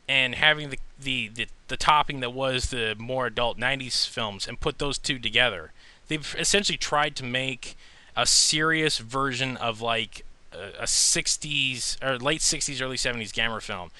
[0.08, 4.60] and having the, the, the, the, topping that was the more adult 90s films and
[4.60, 5.72] put those two together.
[6.08, 7.76] They've essentially tried to make
[8.16, 13.92] a serious version of like a, a 60s or late 60s, early 70s Gamera film.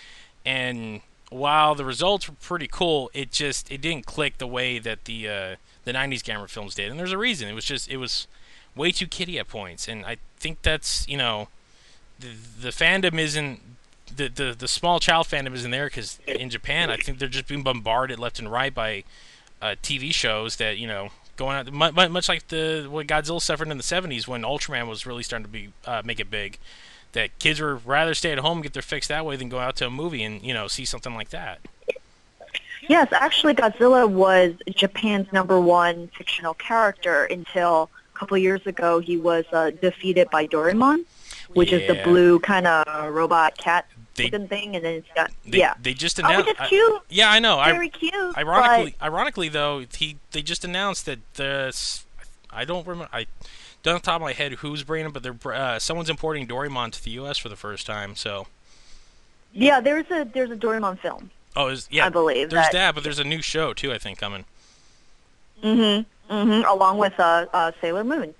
[0.46, 5.06] And while the results were pretty cool, it just it didn't click the way that
[5.06, 6.92] the uh, the 90s Gamera films did.
[6.92, 7.50] And there's a reason.
[7.50, 8.28] It was just it was
[8.76, 9.88] way too kiddie at points.
[9.88, 11.48] And I think that's, you know,
[12.20, 12.30] the,
[12.62, 13.60] the fandom isn't
[14.14, 17.48] the, the the small child fandom isn't there because in Japan, I think they're just
[17.48, 19.04] being bombarded left and right by
[19.62, 23.70] uh, TV shows that you know going out much, much like the what Godzilla suffered
[23.70, 26.58] in the '70s when Ultraman was really starting to be uh, make it big.
[27.14, 29.60] That kids would rather stay at home and get their fix that way than go
[29.60, 31.60] out to a movie and you know see something like that.
[32.88, 39.00] Yes, actually, Godzilla was Japan's number one fictional character until a couple years ago.
[39.00, 41.06] He was uh, defeated by Doraemon,
[41.54, 41.80] which yeah.
[41.80, 45.74] is the blue kind of robot cat They- thing, and then it's got They, yeah.
[45.82, 46.50] They just Oh, announced.
[46.50, 47.02] is cute.
[47.10, 47.60] yeah, I know.
[47.60, 48.38] I, Very cute.
[48.38, 51.76] Ironically, ironically though, he they just announced that the
[52.52, 53.10] I don't remember.
[53.14, 53.28] I
[53.84, 56.48] don't off the top of my head who's bringing it, but they're uh, someone's importing
[56.48, 57.38] Doraemon to the U.S.
[57.38, 58.16] for the first time.
[58.16, 58.48] So,
[59.54, 61.30] yeah, there's a there's a Doraemon film.
[61.56, 62.72] oh, is, yeah, I believe there's that.
[62.72, 63.92] that, but there's a new show too.
[63.94, 64.46] I think coming.
[65.64, 66.34] Mm-hmm.
[66.34, 66.68] Mm-hmm.
[66.68, 68.34] Along with uh, uh, Sailor Moon.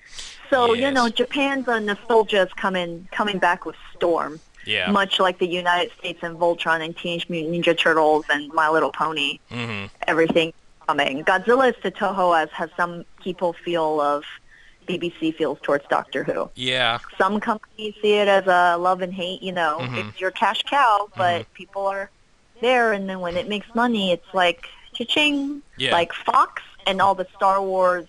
[0.50, 4.92] So you know, Japan's uh, nostalgia is coming coming back with storm, Yeah.
[4.92, 8.92] much like the United States and Voltron and Teenage Mutant Ninja Turtles and My Little
[8.92, 9.40] Pony.
[9.50, 10.54] hmm Everything
[10.88, 11.24] coming.
[11.24, 14.24] Godzilla is to Toho as has some people feel of
[14.88, 16.50] BBC feels towards Doctor Who.
[16.56, 17.00] Yeah.
[17.18, 19.42] Some companies see it as a love and hate.
[19.42, 20.10] You know, Mhm.
[20.10, 22.12] it's your cash cow, but people are
[22.62, 25.64] there, and then when it makes money, it's like cha-ching.
[25.78, 25.92] Yeah.
[25.92, 28.06] Like Fox and all the Star Wars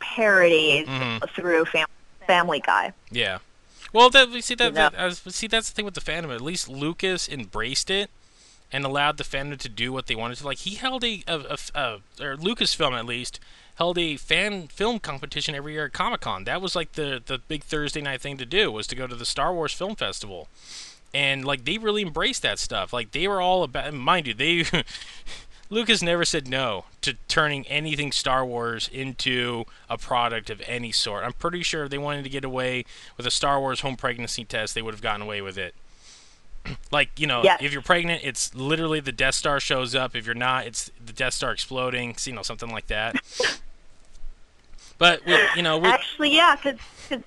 [0.00, 1.28] parodies Mhm.
[1.30, 1.86] through fam-
[2.26, 2.92] Family Guy.
[3.10, 3.38] Yeah.
[3.92, 6.34] Well, that we see that, that see that's the thing with the fandom.
[6.34, 8.10] At least Lucas embraced it
[8.70, 10.46] and allowed the fandom to do what they wanted to.
[10.46, 13.40] Like he held a, a, a, a or Lucasfilm at least
[13.76, 16.44] held a fan film competition every year at Comic Con.
[16.44, 19.14] That was like the the big Thursday night thing to do was to go to
[19.16, 20.48] the Star Wars Film Festival.
[21.14, 22.92] And like they really embraced that stuff.
[22.92, 24.64] Like they were all about mind you, they
[25.70, 31.24] Lucas never said no to turning anything Star Wars into a product of any sort.
[31.24, 32.84] I'm pretty sure if they wanted to get away
[33.16, 35.74] with a Star Wars home pregnancy test, they would have gotten away with it.
[36.90, 37.60] like, you know, Yes.
[37.62, 40.16] if you're pregnant, it's literally the Death Star shows up.
[40.16, 43.16] If you're not, it's the Death Star exploding, you know, something like that.
[44.98, 46.80] but, we, you know, we, Actually, yeah, because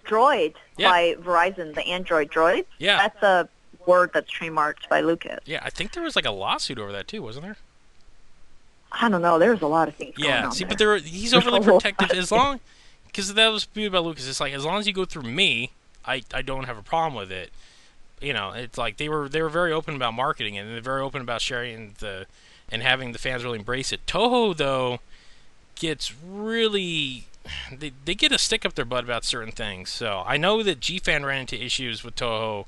[0.06, 0.90] Droid Yeah.
[0.90, 3.50] by Verizon, the Android Droid, yeah, that's a
[3.86, 5.40] word that's trademarked by Lucas.
[5.46, 7.58] yeah, I think there was like a lawsuit over that too, wasn't there?
[8.92, 9.40] I don't know.
[9.40, 10.70] There's a lot of things Yeah, see, there.
[10.70, 12.60] but there, he's There's overly protective as long,
[13.08, 14.28] because that was beauty about Lucas.
[14.28, 15.72] It's like as long as you go through me,
[16.06, 17.52] I, I don't have a problem with it.
[18.22, 21.02] You know, it's like they were they were very open about marketing and they're very
[21.02, 22.28] open about sharing the
[22.70, 24.06] and having the fans really embrace it.
[24.06, 25.00] Toho though
[25.76, 27.26] gets really
[27.72, 29.90] they they get a stick up their butt about certain things.
[29.90, 32.66] So I know that G Fan ran into issues with Toho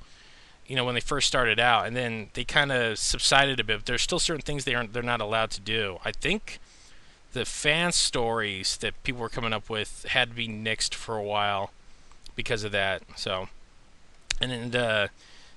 [0.68, 3.86] you know when they first started out and then they kind of subsided a bit
[3.86, 6.60] there's still certain things they aren't they're not allowed to do i think
[7.34, 11.24] the fan stories that people were coming up with had to be nixed for a
[11.24, 11.72] while
[12.36, 13.50] because of that so
[14.42, 15.08] and, and uh,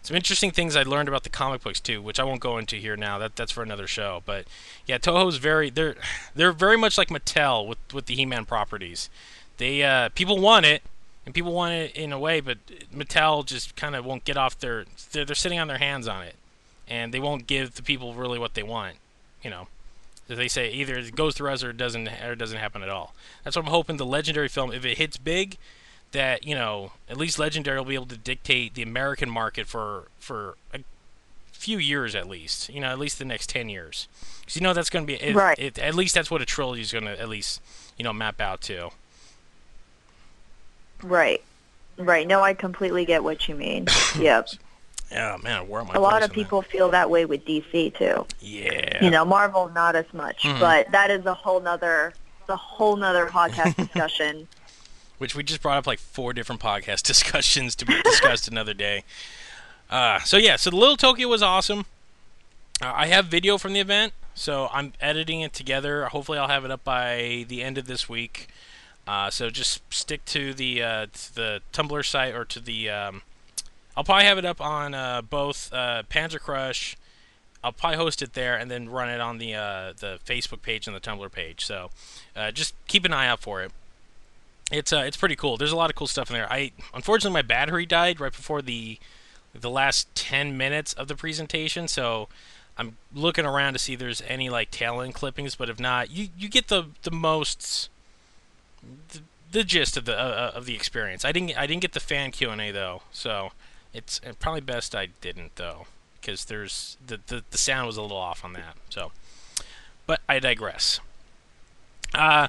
[0.06, 2.76] some interesting things I learned about the comic books too, which I won't go into
[2.76, 3.18] here now.
[3.18, 4.22] That that's for another show.
[4.24, 4.46] But
[4.86, 5.96] yeah, Toho's very they're
[6.34, 9.10] they're very much like Mattel with with the He-Man properties.
[9.56, 10.82] They uh, people want it,
[11.26, 12.58] and people want it in a way, but
[12.94, 16.22] Mattel just kind of won't get off their they're, they're sitting on their hands on
[16.22, 16.36] it,
[16.88, 18.96] and they won't give the people really what they want.
[19.42, 19.66] You know,
[20.28, 22.88] they say either it goes through us or it doesn't or it doesn't happen at
[22.88, 23.12] all.
[23.42, 25.58] That's what I'm hoping the legendary film, if it hits big,
[26.12, 30.04] that you know at least legendary will be able to dictate the American market for
[30.20, 30.78] for a
[31.50, 32.68] few years at least.
[32.68, 34.06] You know, at least the next ten years.
[34.40, 35.58] Because you know that's going to be it, Right.
[35.58, 37.60] It, at least that's what a trilogy is going to at least
[37.98, 38.90] you know map out to.
[41.02, 41.42] Right.
[41.98, 42.26] Right.
[42.26, 43.86] No, I completely get what you mean.
[44.18, 44.48] yep.
[45.10, 45.94] Yeah, man, where am I?
[45.94, 46.34] A lot of that?
[46.34, 48.26] people feel that way with DC too.
[48.40, 49.04] Yeah.
[49.04, 50.58] You know, Marvel not as much, Mhm.
[50.58, 52.12] but that is a whole nother
[52.48, 54.46] a whole nother podcast discussion.
[55.18, 59.02] which we just brought up like four different podcast discussions to be discussed another day.
[59.88, 61.86] Uh, so yeah, so the Little Tokyo was awesome.
[62.82, 66.04] Uh, I have video from the event, so I'm editing it together.
[66.06, 68.48] Hopefully, I'll have it up by the end of this week.
[69.06, 72.90] Uh, so just stick to the uh, to the Tumblr site or to the.
[72.90, 73.22] Um,
[73.96, 76.96] I'll probably have it up on uh, both uh, Panzer Crush.
[77.64, 80.86] I'll probably host it there and then run it on the uh, the Facebook page
[80.86, 81.64] and the Tumblr page.
[81.64, 81.90] So
[82.34, 83.72] uh, just keep an eye out for it
[84.70, 85.56] it's it's pretty cool.
[85.56, 86.50] There's a lot of cool stuff in there.
[86.52, 88.98] I unfortunately my battery died right before the
[89.54, 92.28] the last 10 minutes of the presentation, so
[92.76, 96.10] I'm looking around to see if there's any like tail end clippings, but if not,
[96.10, 97.90] you you get the the most
[99.08, 99.20] the,
[99.52, 101.24] the gist of the uh, of the experience.
[101.24, 103.02] I didn't I didn't get the fan Q&A though.
[103.12, 103.50] So
[103.94, 105.86] it's uh, probably best I didn't though
[106.20, 108.76] because there's the, the the sound was a little off on that.
[108.90, 109.12] So
[110.06, 111.00] but I digress.
[112.14, 112.48] Uh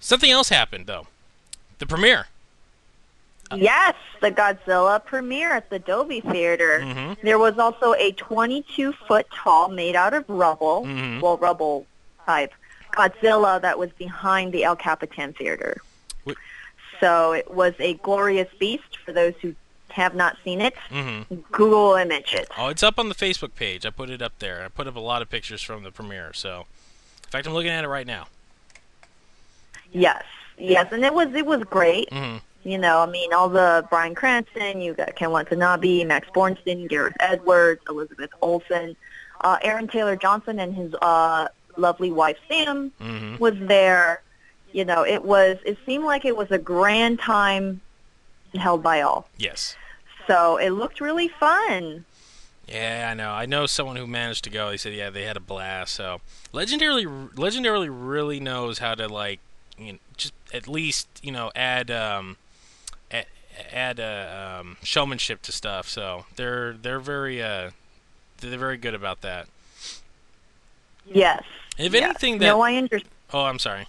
[0.00, 1.06] something else happened though.
[1.78, 2.26] The premiere.
[3.54, 6.80] yes, the Godzilla premiere at the Dolby Theater.
[6.82, 7.26] Mm-hmm.
[7.26, 11.20] There was also a 22 foot tall, made out of rubble, Mhm.
[11.20, 11.86] well, rubble
[12.24, 12.52] type
[12.92, 15.80] Godzilla that was behind the El Capitan Theater.
[16.26, 16.32] Wh-
[17.00, 18.98] So it was a glorious beast.
[19.04, 19.54] For those who
[19.90, 21.34] have not seen it, Mm-hmm.
[21.52, 22.48] Google image it.
[22.56, 23.84] Oh, it's up on the Facebook page.
[23.84, 24.64] I put it up there.
[24.64, 26.32] I put up a lot of pictures from the premiere.
[26.32, 26.66] So,
[27.24, 28.26] in fact, I'm looking at it right now.
[29.92, 30.24] Yes,
[30.56, 32.08] yes, and it was it was great.
[32.10, 32.38] Mm-hmm.
[32.68, 37.16] You know, I mean, all the Bryan Cranston, you got Ken Watanabe, Max Borenstein, Gareth
[37.20, 38.96] Edwards, Elizabeth Olsen,
[39.40, 44.22] uh, Aaron Taylor Johnson, and his uh, lovely wife Sam hmm was there.
[44.72, 45.58] You know, it was.
[45.64, 47.80] It seemed like it was a grand time
[48.54, 49.28] held by all.
[49.36, 49.76] Yes.
[50.26, 52.04] So it looked really fun.
[52.66, 53.30] Yeah, I know.
[53.30, 54.70] I know someone who managed to go.
[54.70, 55.94] They said, yeah, they had a blast.
[55.94, 56.20] So,
[56.54, 59.40] legendarily, legendarily really knows how to like,
[59.76, 62.36] you know, just at least you know add um,
[63.10, 63.26] add,
[63.72, 65.88] add uh, um, showmanship to stuff.
[65.88, 67.70] So they're they're very uh,
[68.40, 69.48] they're very good about that.
[71.04, 71.42] Yes.
[71.78, 72.04] If yes.
[72.04, 73.10] anything that no, I understand.
[73.32, 73.86] oh, I'm sorry.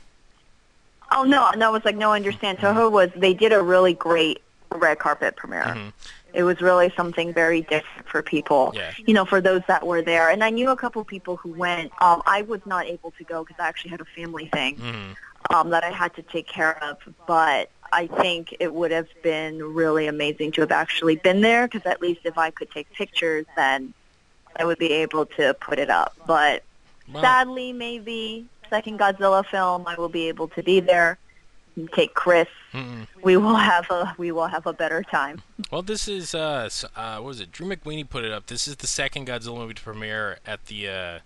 [1.11, 2.57] Oh no, no, it was like no, I understand.
[2.59, 4.41] Toho was they did a really great
[4.71, 5.63] red carpet premiere.
[5.63, 5.93] Mhm.
[6.33, 8.73] It was really something very different for people.
[8.75, 8.91] Yeah.
[9.05, 11.91] You know, for those that were there, and I knew a couple people who went.
[12.01, 15.11] Um, I was not able to go because I actually had a family thing hmm
[15.53, 16.97] um, that I had to take care of.
[17.25, 21.85] But I think it would have been really amazing to have actually been there because
[21.85, 23.93] at least if I could take pictures, then
[24.55, 26.15] I would be able to put it up.
[26.25, 26.63] But
[27.11, 31.17] Well, sadly, maybe second Godzilla film, I will be able to be there.
[31.95, 32.47] Take Chris.
[32.71, 33.07] mm-mm.
[33.23, 35.41] We will have a we will have a better time.
[35.71, 37.51] Well, this is uh, uh, what was it?
[37.51, 38.45] Drew McWeeny put it up.
[38.45, 41.19] This is the second Godzilla movie to premiere at the uh,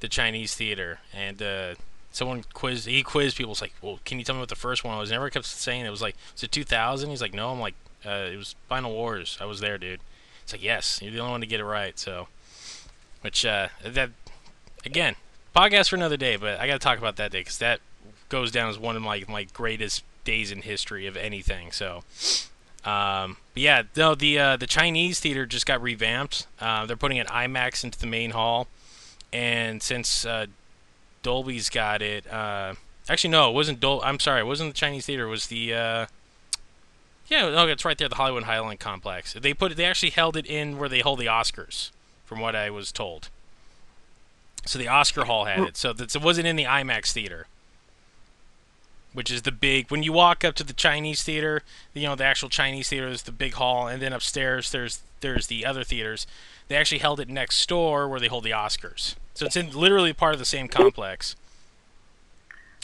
[0.00, 1.74] the Chinese theater, and uh,
[2.12, 2.86] someone quizzed.
[2.86, 3.50] He quizzed people.
[3.50, 5.46] Was like, "Well, can you tell me what the first one was?" And everyone kept
[5.46, 8.54] saying it was like, "Was it 2000?" He's like, "No." I'm like, uh, "It was
[8.68, 9.38] Final Wars.
[9.40, 10.00] I was there, dude."
[10.42, 12.28] It's like, "Yes, you're the only one to get it right." So,
[13.22, 14.10] which uh, that
[14.86, 15.16] again,
[15.54, 16.36] podcast for another day.
[16.36, 17.80] But I got to talk about that day because that
[18.28, 21.72] goes down as one of my my greatest days in history of anything.
[21.72, 22.04] So.
[22.84, 26.46] Um, but yeah, no, the uh, the Chinese theater just got revamped.
[26.60, 28.68] Uh, they're putting an IMAX into the main hall,
[29.32, 30.46] and since uh,
[31.24, 32.74] Dolby's got it, uh,
[33.08, 34.00] actually no, it wasn't Dol.
[34.04, 35.24] I'm sorry, it wasn't the Chinese theater.
[35.24, 36.06] It was the uh,
[37.26, 39.32] yeah, no, it's right there, the Hollywood Highland complex.
[39.32, 39.74] They put it.
[39.74, 41.90] They actually held it in where they hold the Oscars,
[42.24, 43.30] from what I was told.
[44.66, 45.76] So the Oscar Hall had it.
[45.76, 47.46] So it wasn't in the IMAX theater
[49.12, 51.62] which is the big when you walk up to the Chinese theater,
[51.94, 55.46] you know, the actual Chinese theater is the big hall and then upstairs there's there's
[55.46, 56.26] the other theaters.
[56.68, 59.14] They actually held it next door where they hold the Oscars.
[59.32, 61.34] So it's in literally part of the same complex.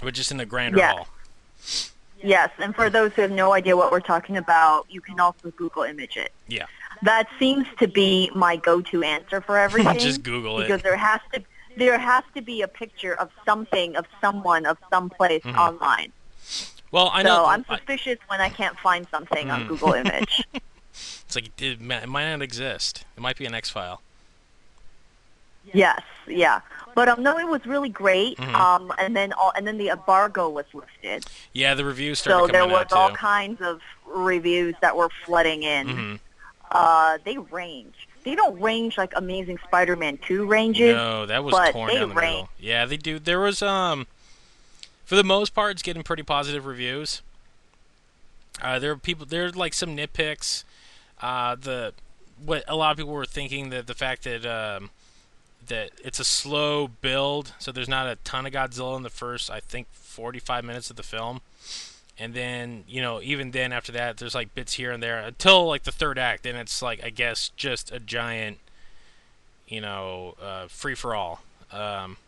[0.03, 0.92] But just in a grander Yeah.
[0.95, 1.09] hall.
[2.23, 5.51] Yes, and for those who have no idea what we're talking about, you can also
[5.51, 6.33] Google image it.
[6.49, 6.64] Yeah.
[7.03, 9.99] That seems to be my go-to answer for everything.
[9.99, 10.62] just Google it.
[10.68, 11.42] because there has to
[11.76, 15.56] there has to be a picture of something of someone of someplace Mhm.
[15.56, 16.12] online.
[16.90, 19.68] Well, I so know I'm I- suspicious when I can't find something on Mhm.
[19.68, 20.42] Google Image.
[20.92, 23.04] it's like it, it might not exist.
[23.16, 24.02] It might be an X file.
[25.72, 26.61] yes, yeah.
[26.94, 28.37] But um, no, it was really great.
[28.37, 28.54] Mhm.
[28.54, 32.52] Um, and then all, and then the embargo was lifted, Yeah, the reviews started so
[32.52, 33.16] there was all too.
[33.16, 35.88] kinds of reviews that were flooding in.
[35.88, 36.14] hmm
[36.70, 38.08] Uh, they range.
[38.24, 40.94] They don't range like Amazing Spider-Man 2 ranges.
[40.94, 42.32] No, that was but torn they down the rank.
[42.35, 42.48] middle.
[42.58, 43.18] Yeah, they do.
[43.18, 44.06] There was um,
[45.04, 47.20] for the most part, it's getting pretty positive reviews.
[48.61, 49.26] Uh, there are people.
[49.26, 50.64] There's like some nitpicks.
[51.20, 51.92] Uh, the
[52.44, 54.90] what a lot of people were thinking that the fact that um,
[55.66, 59.50] that it's a slow build, so there's not a ton of Godzilla in the first,
[59.50, 61.40] I think, 45 minutes of the film.
[62.18, 65.66] And then, you know, even then after that, there's like bits here and there until
[65.66, 66.46] like the third act.
[66.46, 68.59] and it's like, I guess, just a giant
[69.72, 71.40] you know, uh, free for all.
[71.72, 72.18] Um,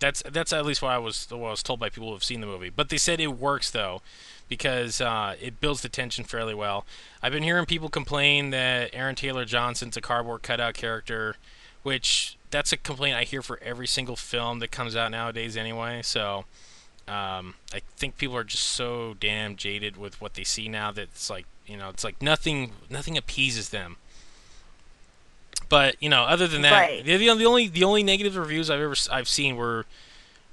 [0.00, 2.24] that's that's at least what I was what I was told by people who have
[2.24, 2.70] seen the movie.
[2.70, 4.02] But they said it works though,
[4.48, 6.84] because uh, it builds the tension fairly well.
[7.22, 11.36] I've been hearing people complain that Aaron Taylor Johnson's a cardboard cutout character,
[11.84, 16.02] which that's a complaint I hear for every single film that comes out nowadays anyway.
[16.02, 16.44] So.
[17.08, 21.02] Um, I think people are just so damn jaded with what they see now that
[21.02, 23.96] it's like you know it's like nothing nothing appeases them.
[25.68, 27.04] But you know, other than that, Right.
[27.04, 29.86] the, the only the only negative reviews I've ever I've seen were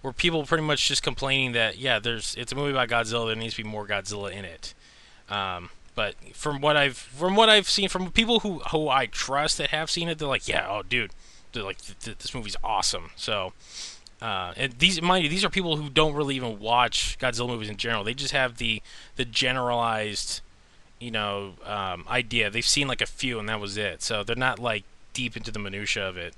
[0.01, 3.27] were people pretty much just complaining that yeah, there's it's a movie about Godzilla.
[3.27, 4.73] There needs to be more Godzilla in it.
[5.29, 9.57] Um, but from what I've from what I've seen from people who who I trust
[9.59, 11.11] that have seen it, they're like, yeah, oh dude,
[11.51, 13.09] they're like th- th- this movie's awesome.
[13.15, 13.53] So.
[14.23, 17.67] Uh, and these, mind you, these are people who don't really even watch Godzilla movies
[17.67, 18.05] in general.
[18.05, 18.81] They just have the
[19.17, 20.39] the generalized,
[20.97, 22.49] you know, um, idea.
[22.49, 24.01] They've seen like a few, and that was it.
[24.01, 26.35] So they're not like deep into the minutia of it.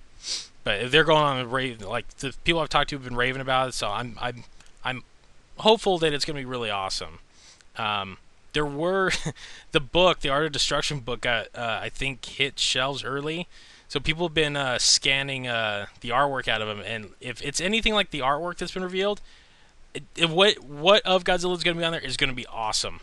[0.63, 3.69] But they're going on rave, like the people I've talked to have been raving about
[3.69, 4.45] it, so I'm I'm
[4.83, 5.03] I'm
[5.57, 7.19] hopeful that it's going to be really awesome.
[7.77, 8.17] Um,
[8.53, 9.11] there were
[9.73, 13.47] the book, the Art of Destruction book, got uh, I think hit shelves early,
[13.87, 17.61] so people have been uh, scanning uh, the artwork out of them, and if it's
[17.61, 19.21] anything like the artwork that's been revealed,
[19.93, 22.35] it, it, what what of Godzilla is going to be on there is going to
[22.35, 22.99] be awesome.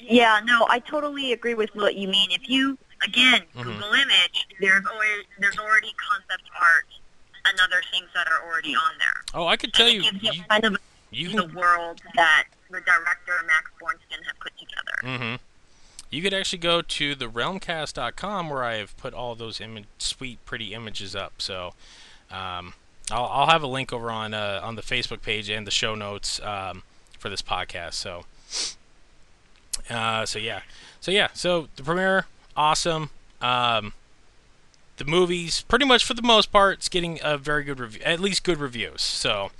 [0.00, 2.30] Yeah, no, I totally agree with what you mean.
[2.30, 3.64] If you again Mhm.
[3.64, 6.86] Google image, there's always there's already concept art
[7.46, 9.22] and other things that are already on there.
[9.34, 10.76] Oh, I could tell and you, it gives you, you, kind of
[11.10, 14.96] you the can world that the director Max Borenstein have put together.
[15.02, 15.47] hmm
[16.10, 20.44] You could actually go to the realmcast.com where I have put all those image, sweet,
[20.46, 21.34] pretty images up.
[21.38, 21.74] So
[22.30, 22.74] um,
[23.10, 25.94] I'll, I'll have a link over on uh, on the Facebook page and the show
[25.94, 26.82] notes um,
[27.18, 27.94] for this podcast.
[27.94, 28.24] So
[29.90, 30.62] uh, so yeah,
[31.00, 33.10] so yeah, so the premiere awesome.
[33.40, 33.92] Um,
[34.96, 38.18] the movies, pretty much for the most part, it's getting a very good review, at
[38.20, 39.02] least good reviews.
[39.02, 39.50] So.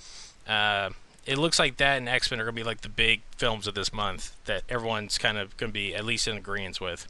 [0.46, 0.90] Uh,
[1.28, 3.74] it looks like that and X Men are gonna be like the big films of
[3.74, 7.06] this month that everyone's kind of gonna be at least in agreement with.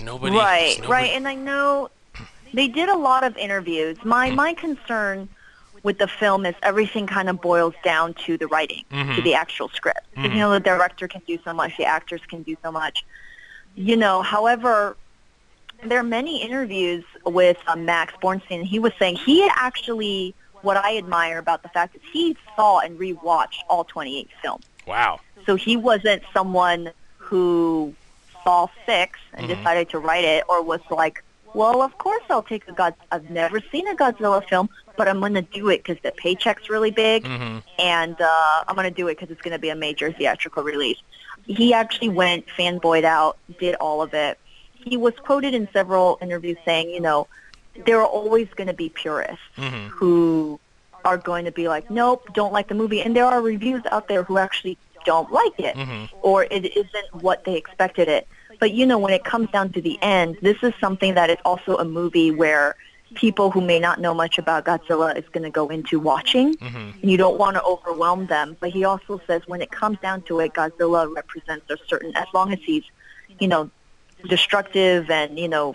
[0.00, 1.90] nobody, right, nobody- right, and I know
[2.52, 3.96] they did a lot of interviews.
[4.04, 5.28] My my concern
[5.82, 9.22] with the film is everything kind of boils down to the writing, to Mhm.
[9.22, 10.00] the actual script.
[10.16, 10.24] Mhm.
[10.24, 13.04] You know, the director can do so much, the actors can do so much.
[13.76, 14.96] You know, however,
[15.84, 18.64] there are many interviews with uh, Max Borenstein.
[18.64, 22.98] He was saying he actually, what I admire about the fact is he saw and
[22.98, 24.64] rewatched all 28 films.
[24.86, 25.20] Wow.
[25.46, 27.94] So he wasn't someone who
[28.44, 29.56] saw six and Mhm.
[29.56, 31.22] decided to write it, or was like,
[31.54, 32.94] "Well, of course I'll take a God.
[33.12, 36.68] I've never seen a Godzilla film, but I'm going to do it because the paycheck's
[36.70, 39.68] really big, hmm and uh, I'm going to do it because it's going to be
[39.68, 40.98] a major theatrical release."
[41.46, 44.38] He actually went fanboyed out, did all of it.
[44.72, 47.28] He was quoted in several interviews saying, "You know,
[47.86, 50.60] there are always going to be purists." hmm who
[51.04, 53.00] are going to be like, nope, don't like the movie.
[53.00, 57.08] And there are reviews out there who actually don't like it hmm or it isn't
[57.12, 58.26] what they expected it.
[58.60, 61.38] But you know, when it comes down to the end, this is something that is
[61.44, 62.74] also a movie where
[63.14, 66.54] people who may not know much about Godzilla is going to go into watching.
[66.54, 68.56] hmm And you don't want to overwhelm them.
[68.60, 72.26] But he also says when it comes down to it, Godzilla represents a certain, as
[72.34, 72.84] long as he's,
[73.38, 73.70] you know,
[74.28, 75.74] destructive and, you know,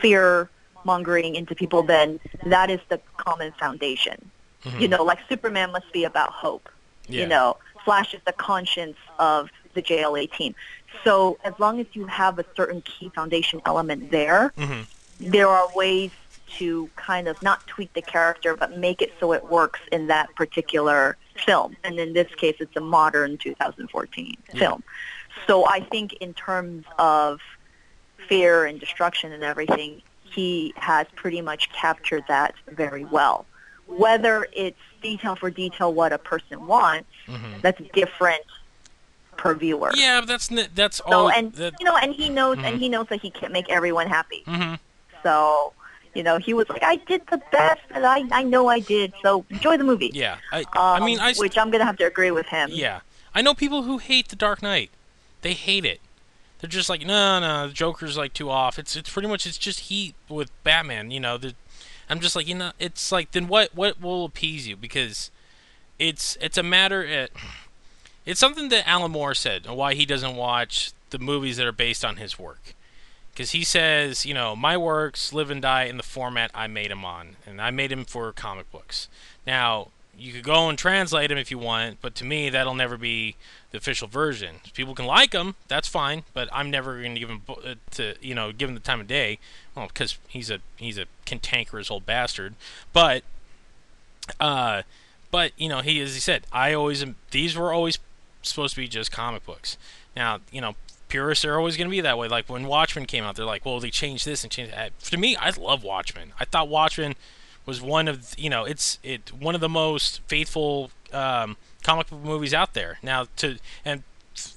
[0.00, 0.50] fear
[0.86, 4.30] mongering into people, then that is the common foundation.
[4.64, 4.80] Mhm.
[4.80, 6.68] You know, like Superman must be about hope.
[7.08, 7.22] Yeah.
[7.22, 10.54] You know, Flash is the conscience of the JLA team.
[11.04, 14.82] So as long as you have a certain key foundation element there, hmm
[15.18, 16.10] there are ways
[16.58, 20.28] to kind of not tweak the character, but make it so it works in that
[20.36, 21.16] particular
[21.46, 21.74] film.
[21.84, 24.58] And in this case, it's a modern 2014 Yeah.
[24.60, 24.84] film.
[25.46, 27.40] So I think in terms of
[28.28, 30.02] fear and destruction and everything,
[30.36, 33.46] he has pretty much captured that very well.
[33.88, 38.42] Whether it's detail for detail what a person wants, hmm that's different
[39.36, 39.90] per viewer.
[39.94, 41.30] Yeah, but that's that's So all.
[41.30, 42.66] and that, you know, and he knows, Mhm.
[42.66, 44.42] and he knows that he can't make everyone happy.
[44.44, 44.74] hmm
[45.22, 45.72] So,
[46.14, 49.12] you know, he was like, I did the best that I, I know I did.
[49.22, 50.10] So enjoy the movie.
[50.14, 50.36] Yeah.
[50.52, 52.70] I Um, I mean I which I'm going to have to agree with him.
[52.72, 53.00] yeah.
[53.34, 54.90] I know people who hate the Dark Knight.
[55.42, 56.00] They hate it.
[56.60, 58.78] They're just like, no, no, the Joker's like too off.
[58.78, 61.10] It's it's pretty much it's just heat with Batman.
[61.10, 61.38] You know,
[62.08, 65.30] I'm just like, you know, it's like then what what will appease you because
[65.98, 67.30] it's it's a matter at
[68.24, 72.04] it's something that Alan Moore said why he doesn't watch the movies that are based
[72.04, 72.74] on his work.
[73.32, 76.90] Because he says, you know, my works live and die in the format I made
[76.90, 79.08] them on, and I made them for comic books.
[79.46, 79.88] Now,
[80.18, 83.36] you could go and translate them if you want, but to me, that'll never be
[83.70, 84.56] the official version.
[84.74, 88.14] People can like them, that's fine, but I'm never going to give him uh, to
[88.20, 89.38] you know give him the time of day,
[89.74, 92.54] well, because he's a he's a cantankerous old bastard.
[92.92, 93.24] But,
[94.40, 94.82] uh,
[95.30, 97.98] but you know, he as he said, I always these were always
[98.42, 99.76] supposed to be just comic books.
[100.14, 100.74] Now, you know,
[101.08, 102.28] purists are always going to be that way.
[102.28, 104.98] Like when Watchmen came out, they're like, well, they changed this and changed that.
[105.00, 106.32] To me, I love Watchmen.
[106.40, 107.14] I thought Watchmen
[107.66, 112.22] was one of you know it's it one of the most faithful um, comic book
[112.22, 112.98] movies out there.
[113.02, 114.02] Now to and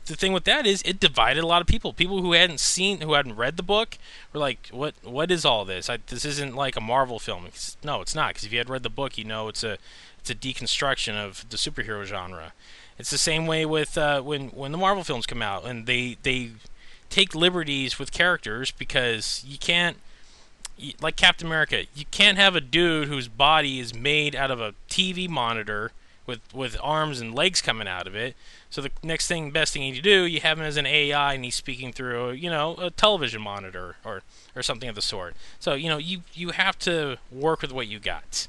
[0.05, 1.93] the thing with that is it divided a lot of people.
[1.93, 3.97] People who hadn't seen who hadn't read the book
[4.33, 5.89] were like, what what is all this?
[5.89, 7.45] I, this isn't like a Marvel film.
[7.45, 9.77] It's, no, it's not because if you had read the book, you know it's a
[10.19, 12.53] it's a deconstruction of the superhero genre.
[12.97, 16.17] It's the same way with uh, when when the Marvel films come out and they
[16.23, 16.51] they
[17.09, 19.97] take liberties with characters because you can't
[21.01, 24.73] like Captain America, you can't have a dude whose body is made out of a
[24.89, 25.91] TV monitor
[26.25, 28.35] with with arms and legs coming out of it.
[28.69, 31.43] So the next thing, best thing you do, you have him as an AI and
[31.43, 34.21] he's speaking through, you know, a television monitor or
[34.55, 35.35] or something of the sort.
[35.59, 38.47] So you know, you you have to work with what you got.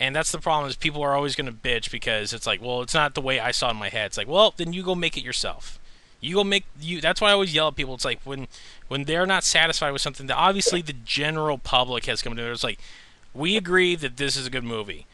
[0.00, 2.82] And that's the problem is people are always going to bitch because it's like, well,
[2.82, 4.06] it's not the way I saw in my head.
[4.06, 5.80] It's like, well, then you go make it yourself.
[6.20, 7.00] You go make you.
[7.00, 7.94] That's why I always yell at people.
[7.94, 8.48] It's like when
[8.88, 12.50] when they're not satisfied with something that obviously the general public has come to.
[12.50, 12.80] It's like
[13.34, 15.06] we agree that this is a good movie.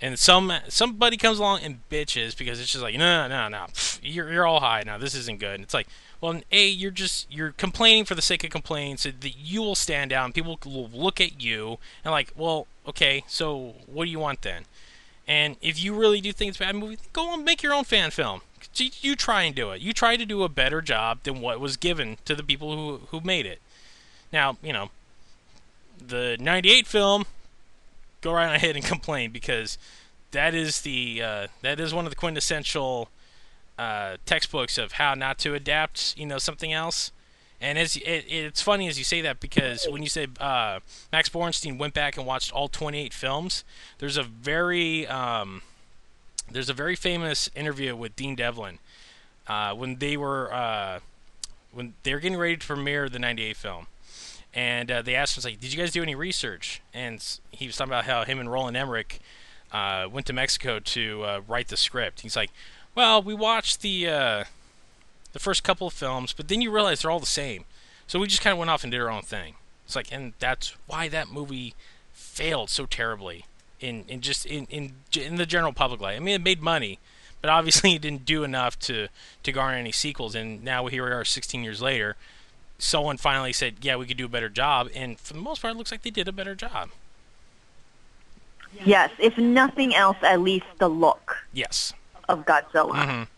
[0.00, 3.66] And some somebody comes along and bitches because it's just like no no no no
[4.00, 5.56] you're you're all high now this isn't good.
[5.56, 5.88] And it's like
[6.20, 9.74] well a you're just you're complaining for the sake of complaining so that you will
[9.74, 14.10] stand out and people will look at you and like well okay so what do
[14.12, 14.66] you want then?
[15.26, 17.84] And if you really do think it's a bad movie, go and make your own
[17.84, 18.40] fan film.
[18.80, 19.80] You, try and do it.
[19.80, 23.06] You try to do a better job than what was given to the people who
[23.08, 23.60] who made it.
[24.32, 24.90] Now you know
[26.06, 27.24] the '98 film
[28.20, 29.78] go right ahead and complain because
[30.32, 33.08] that is the uh, that is one of the quintessential
[33.78, 37.12] uh, textbooks of how not to adapt, you know, something else.
[37.60, 40.80] And as it, it's funny as you say that because when you say uh,
[41.12, 43.64] Max Borenstein went back and watched all 28 films,
[43.98, 45.62] there's a very um,
[46.50, 48.78] there's a very famous interview with Dean Devlin
[49.46, 51.00] uh, when they were uh,
[51.72, 53.86] when they were getting ready to premiere the 98 film
[54.54, 57.76] and uh, they asked him, like, "Did you guys do any research?" And he was
[57.76, 59.20] talking about how him and Roland Emmerich
[59.72, 62.22] uh, went to Mexico to uh, write the script.
[62.22, 62.50] He's like,
[62.94, 64.44] "Well, we watched the uh,
[65.32, 67.64] the first couple of films, but then you realize they're all the same,
[68.06, 70.32] so we just kind of went off and did our own thing." It's like, and
[70.38, 71.74] that's why that movie
[72.12, 73.44] failed so terribly
[73.80, 76.16] in in just in in in the general public light.
[76.16, 76.98] I mean, it made money.
[77.40, 79.08] But obviously, it didn't do enough to,
[79.44, 82.16] to garner any sequels, and now here we are, 16 years later,
[82.78, 85.74] someone finally said, "Yeah, we could do a better job," and for the most part,
[85.74, 86.90] it looks like they did a better job.
[88.84, 91.94] Yes, if nothing else, at least the look Yes.
[92.28, 92.94] of Godzilla.
[93.04, 93.28] hmm don't.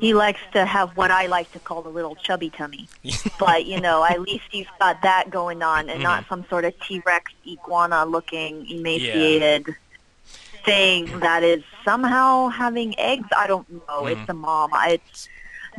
[0.00, 2.88] He likes to have what I like to call the little chubby tummy.
[3.38, 6.78] but, you know, at least he's got that going on and not some sort of
[6.80, 9.66] T-Rex iguana looking emaciated
[10.64, 13.28] thing that is somehow having eggs.
[13.36, 14.02] I don't know.
[14.02, 14.12] Mhm.
[14.20, 14.70] It's a mom.
[14.72, 15.28] I, it's,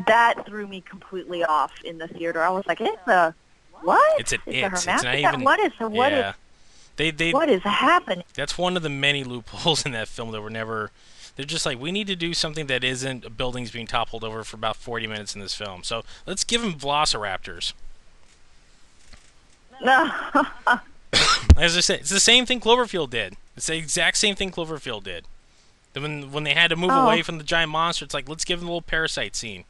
[0.08, 2.42] that threw me completely off in the theater.
[2.42, 3.34] I was like, it's a,
[3.82, 4.20] what?
[4.20, 4.64] It's an It's it.
[4.64, 5.44] a It's not even.
[5.44, 6.34] What is, what is, yeah.
[6.96, 7.32] They they.
[7.32, 8.26] what is happening?
[8.34, 10.92] That's one of the many loopholes in that film that were never.
[11.40, 14.58] They're just like we need to do something that isn't buildings being toppled over for
[14.58, 15.84] about 40 minutes in this film.
[15.86, 17.72] So let's give them velociraptors.
[19.82, 20.12] No.
[21.58, 23.38] As I said, it's the same thing Cloverfield did.
[23.56, 25.24] It's the exact same thing Cloverfield did.
[25.94, 27.06] When when they had to move Oh.
[27.06, 29.64] away from the giant monster, it's like let's give them a little parasite scene.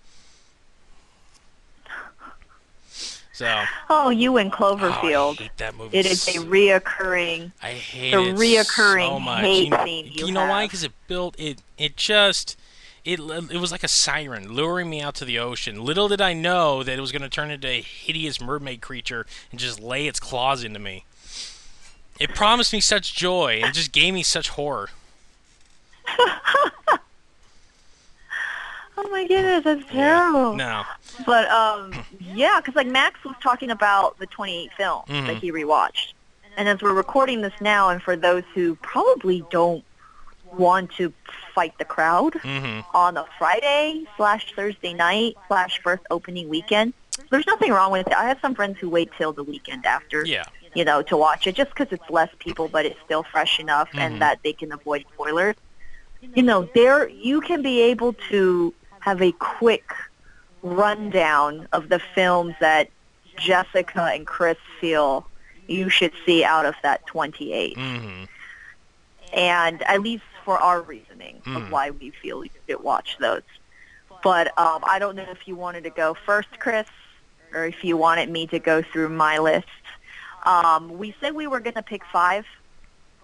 [3.40, 5.40] So oh, you and oh, Cloverfield.
[5.40, 5.98] I hate that movie.
[5.98, 9.40] it is a reoccurring I hate the it reoccurring so much.
[9.40, 10.66] hate you know, scene you know why?
[10.66, 11.62] Because it built it.
[11.78, 12.58] It just
[13.06, 15.86] it it was like a siren luring me out to the ocean.
[15.86, 19.26] Little did I know that it was going to turn into a hideous mermaid creature
[19.52, 21.06] and just lay its claws into me.
[22.20, 24.90] It promised me such joy and just gave me such horror.
[29.02, 30.56] Oh my goodness, that's terrible.
[30.56, 30.84] No.
[31.26, 35.28] But um, yeah, because like Max was talking about the 28 films Mhm.
[35.28, 36.14] that he rewatched,
[36.58, 39.86] and as we're recording this now, and for those who probably don't
[40.52, 41.14] want to
[41.56, 46.94] fight the crowd hmm on a Friday slash Thursday night slash first opening weekend,
[47.30, 48.14] there's nothing wrong with it.
[48.14, 50.44] I have some friends who wait till the weekend after, Yeah.
[50.74, 53.90] you know, to watch it, just because it's less people, but it's still fresh enough,
[53.94, 54.00] Mhm.
[54.02, 55.56] and that they can avoid spoilers.
[56.36, 59.86] You know, there you can be able to have a quick
[60.62, 62.90] rundown of the films that
[63.38, 65.28] Jessica and Chris feel
[65.68, 68.24] you should see out of that 28 hmm
[69.34, 71.56] and at least for our reasoning Mm.
[71.58, 73.44] of why we feel you should watch those.
[74.22, 76.88] But um, I don't know if you wanted to go first, Chris,
[77.54, 79.68] or if you wanted me to go through my list.
[80.46, 82.46] Um, we said we were going to pick five,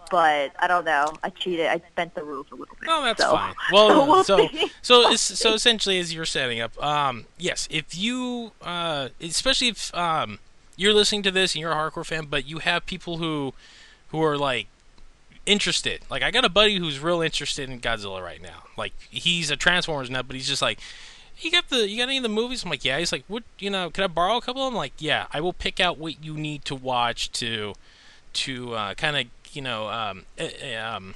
[0.09, 1.13] but I don't know.
[1.23, 1.67] I cheated.
[1.67, 2.87] I bent the rules a little bit.
[2.87, 3.31] No, that's so.
[3.31, 3.53] fine.
[3.71, 4.49] Well, we'll so
[4.81, 10.39] so so essentially, as you're setting up, um, yes, if you, uh, especially if um,
[10.75, 13.53] you're listening to this and you're a hardcore fan, but you have people who
[14.09, 14.67] who are like
[15.45, 16.01] interested.
[16.09, 18.63] Like I got a buddy who's real interested in Godzilla right now.
[18.77, 20.79] Like he's a Transformers nut, but he's just like.
[21.37, 22.63] You got the you got any of the movies?
[22.63, 22.97] I'm like, yeah.
[22.97, 23.43] He's like, what?
[23.59, 24.65] You know, can I borrow a couple?
[24.65, 25.25] I'm like, yeah.
[25.33, 27.73] I will pick out what you need to watch to,
[28.31, 29.25] to uh, kind of
[29.55, 31.15] you know um, e- um,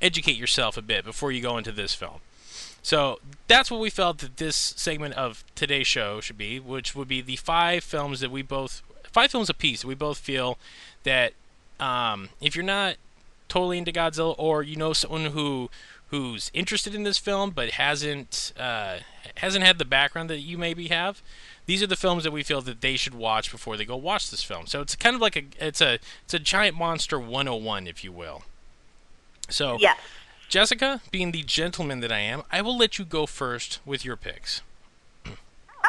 [0.00, 2.20] educate yourself a bit before you go into this film.
[2.82, 3.18] So
[3.48, 7.20] that's what we felt that this segment of today's show should be, which would be
[7.20, 9.84] the five films that we both, five films apiece.
[9.84, 10.56] We both feel
[11.02, 11.32] that
[11.80, 12.94] um, if you're not
[13.48, 15.70] totally into Godzilla, or you know someone who
[16.10, 18.98] who's interested in this film but hasn't uh,
[19.36, 21.22] hasn't had the background that you maybe have,
[21.66, 24.30] these are the films that we feel that they should watch before they go watch
[24.30, 24.66] this film.
[24.66, 28.12] So it's kind of like a it's a it's a giant monster 101, if you
[28.12, 28.42] will.
[29.48, 29.98] So Yes.
[30.48, 34.16] Jessica, being the gentleman that I am, I will let you go first with your
[34.16, 34.62] picks.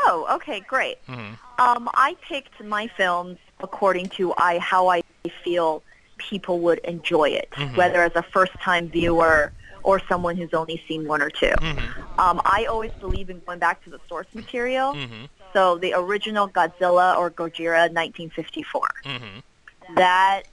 [0.09, 0.99] Oh, okay, great.
[1.07, 5.01] hmm Um, I picked my films according to I how I
[5.43, 5.83] feel
[6.17, 7.75] people would enjoy it, Mhm.
[7.75, 9.51] whether as a first-time viewer
[9.87, 12.19] or someone who's only seen one or 2 Mm-hmm.
[12.19, 14.93] Um, I always believe in going back to the source material.
[14.93, 15.25] Mm-hmm.
[15.53, 19.95] So the original Godzilla or Gojira 1954 Mm-hmm.
[19.95, 20.43] that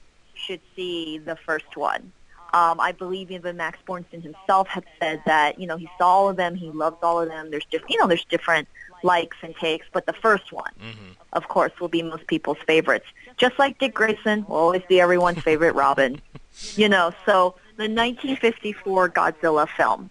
[0.43, 2.11] should see the first one.
[2.53, 6.29] Um, I believe even Max Borenstein himself had said that you know he saw all
[6.29, 7.51] of them, he loved all of them.
[7.51, 8.67] There's different, you know, there's different
[9.03, 11.11] likes and takes, but the first one, Mm-hmm.
[11.33, 13.07] of course, will be most people's favorites.
[13.37, 16.21] Just like Dick Grayson will always be everyone's favorite Robin.
[16.77, 20.09] You know, so the 1954 Godzilla film,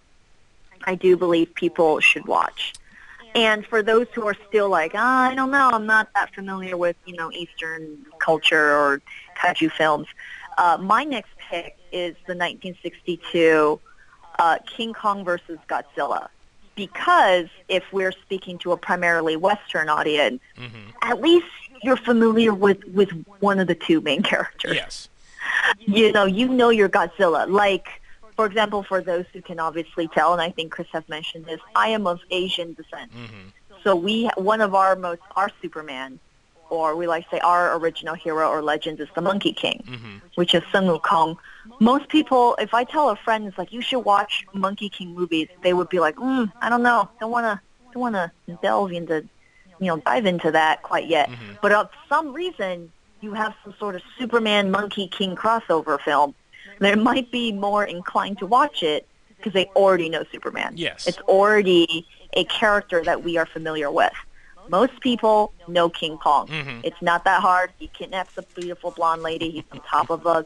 [0.85, 2.73] I do believe people should watch.
[3.33, 6.77] And for those who are still like, ah, I don't know, I'm not that familiar
[6.77, 9.01] with, you know, Eastern culture or
[9.37, 10.07] kaiju films,
[10.57, 13.79] uh, my next pick is the 1962
[14.39, 16.29] uh, King Kong versus Godzilla.
[16.75, 20.91] Because if we're speaking to a primarily Western audience, Mm-hmm.
[21.01, 21.45] at least
[21.83, 23.09] you're familiar with, with
[23.39, 25.09] one of the two main characters Yes.
[25.79, 27.47] You know, you know your Godzilla.
[27.49, 27.87] Like,
[28.35, 31.59] for example, for those who can obviously tell, and I think Chris has mentioned this,
[31.75, 33.11] I am of Asian descent.
[33.11, 33.49] Mm-hmm.
[33.83, 36.19] So we, one of our most, our Superman,
[36.69, 40.17] or we like to say our original hero or legend is the Monkey King, Mm-hmm.
[40.33, 41.37] which is Sun Wukong.
[41.79, 45.47] Most people, if I tell a friend, it's like, you should watch Monkey King movies,
[45.61, 47.61] they would be like, mm, I don't know, don't want to,
[47.93, 48.31] don't want to
[48.63, 49.27] delve into,
[49.79, 51.29] you know, dive into that quite yet.
[51.29, 51.59] Mhm.
[51.61, 52.91] But of some reason,
[53.25, 56.33] you have some sort of Superman Monkey King crossover film.
[56.79, 60.73] They might be more inclined to watch it because they already know Superman.
[60.75, 61.07] Yes.
[61.07, 64.13] It's already a character that we are familiar with.
[64.69, 66.47] Most people know King Kong.
[66.47, 66.81] Mhm.
[66.83, 67.71] It's not that hard.
[67.79, 69.49] He kidnaps a beautiful blonde lady.
[69.49, 70.45] He's on top of a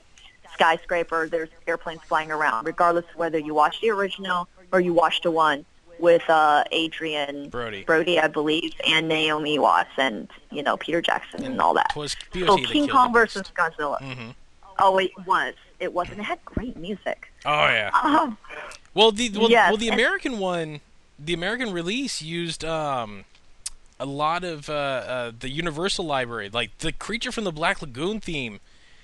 [0.54, 1.28] skyscraper.
[1.28, 2.66] There's airplanes flying around.
[2.66, 5.66] Regardless of whether you watch the original or you watch the one
[6.00, 7.84] with uh, Adrien Brody.
[7.84, 11.92] Brody, I believe, and Naomi Watts, and you know Peter Jackson and all that.
[11.94, 13.44] So King Kong versus.
[13.56, 14.00] Godzilla.
[14.02, 14.36] Mhm.
[14.80, 15.54] Oh, it was.
[15.80, 17.32] It was, and it had great music.
[17.46, 17.92] Oh yeah.
[18.04, 18.38] Um,
[18.94, 20.82] Well, the well, Yes, well the and- American one,
[21.18, 23.26] the American release used um,
[24.00, 28.20] a lot of uh, uh, the Universal library, like the Creature from the Black Lagoon
[28.20, 28.60] theme,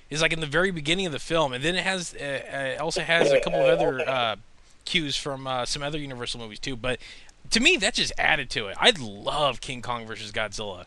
[0.10, 2.84] is like in the very beginning of the film, and then it has uh, uh,
[2.84, 4.36] also has a couple of other uh,
[4.86, 6.76] cues from uh, some other Universal movies too.
[6.76, 7.00] But
[7.52, 8.78] to me, that just added to it.
[8.80, 10.86] I love King Kong versus Godzilla.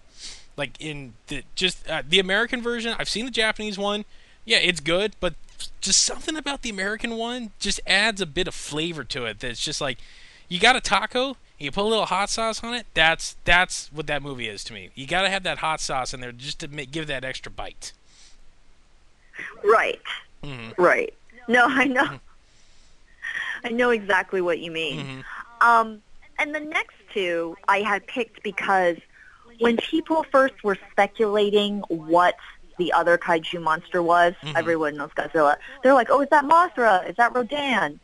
[0.56, 4.04] Like in the just uh, the American version, I've seen the Japanese one.
[4.44, 5.34] Yeah, it's good, but
[5.80, 9.40] just something about the American one just adds a bit of flavor to it.
[9.40, 9.98] That's just like
[10.48, 12.86] you got a taco, you put a little hot sauce on it.
[12.94, 14.90] That's that's what that movie is to me.
[14.94, 17.52] You got to have that hot sauce in there just to make, give that extra
[17.52, 17.92] bite.
[19.64, 20.00] right,
[20.42, 21.12] hmm right.
[21.46, 22.20] No, I know.
[23.64, 25.06] I know exactly what you mean.
[25.06, 25.20] hmm
[25.60, 26.02] Um,
[26.38, 28.96] and the next two I had picked because
[29.58, 32.36] when people first were speculating what
[32.78, 34.52] the other kaiju monster was, Mhm.
[34.56, 35.56] everyone knows Godzilla.
[35.82, 37.08] They're like, "Oh, is that Mothra?
[37.10, 37.98] Is that Rodan?"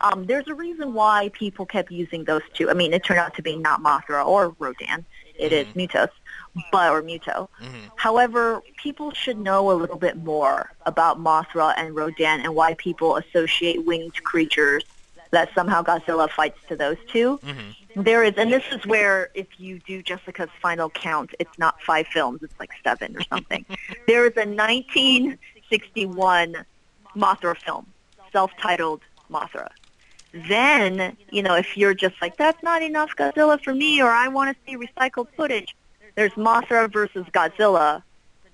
[0.00, 2.68] Um, there's a reason why people kept using those two.
[2.68, 5.06] I mean, it turned out to be not Mothra or Rodan.
[5.38, 6.10] It is Mutos,
[6.72, 7.48] but or Muto.
[7.58, 12.74] hmm However, people should know a little bit more about Mothra and Rodan and why
[12.74, 14.84] people associate winged creatures
[15.30, 17.36] that somehow Godzilla fights to those two.
[17.36, 21.80] hmm There is, and this is where if you do Jessica's final count, it's not
[21.82, 23.64] five films, it's like seven or something.
[24.06, 26.56] there is a 1961
[27.16, 27.86] Mothra film,
[28.32, 29.00] self-titled
[29.30, 29.70] Mothra.
[30.48, 34.28] Then, you know, if you're just like, that's not enough Godzilla for me, or I
[34.28, 35.74] want to see recycled footage,
[36.14, 38.02] there's Mothra versus Godzilla,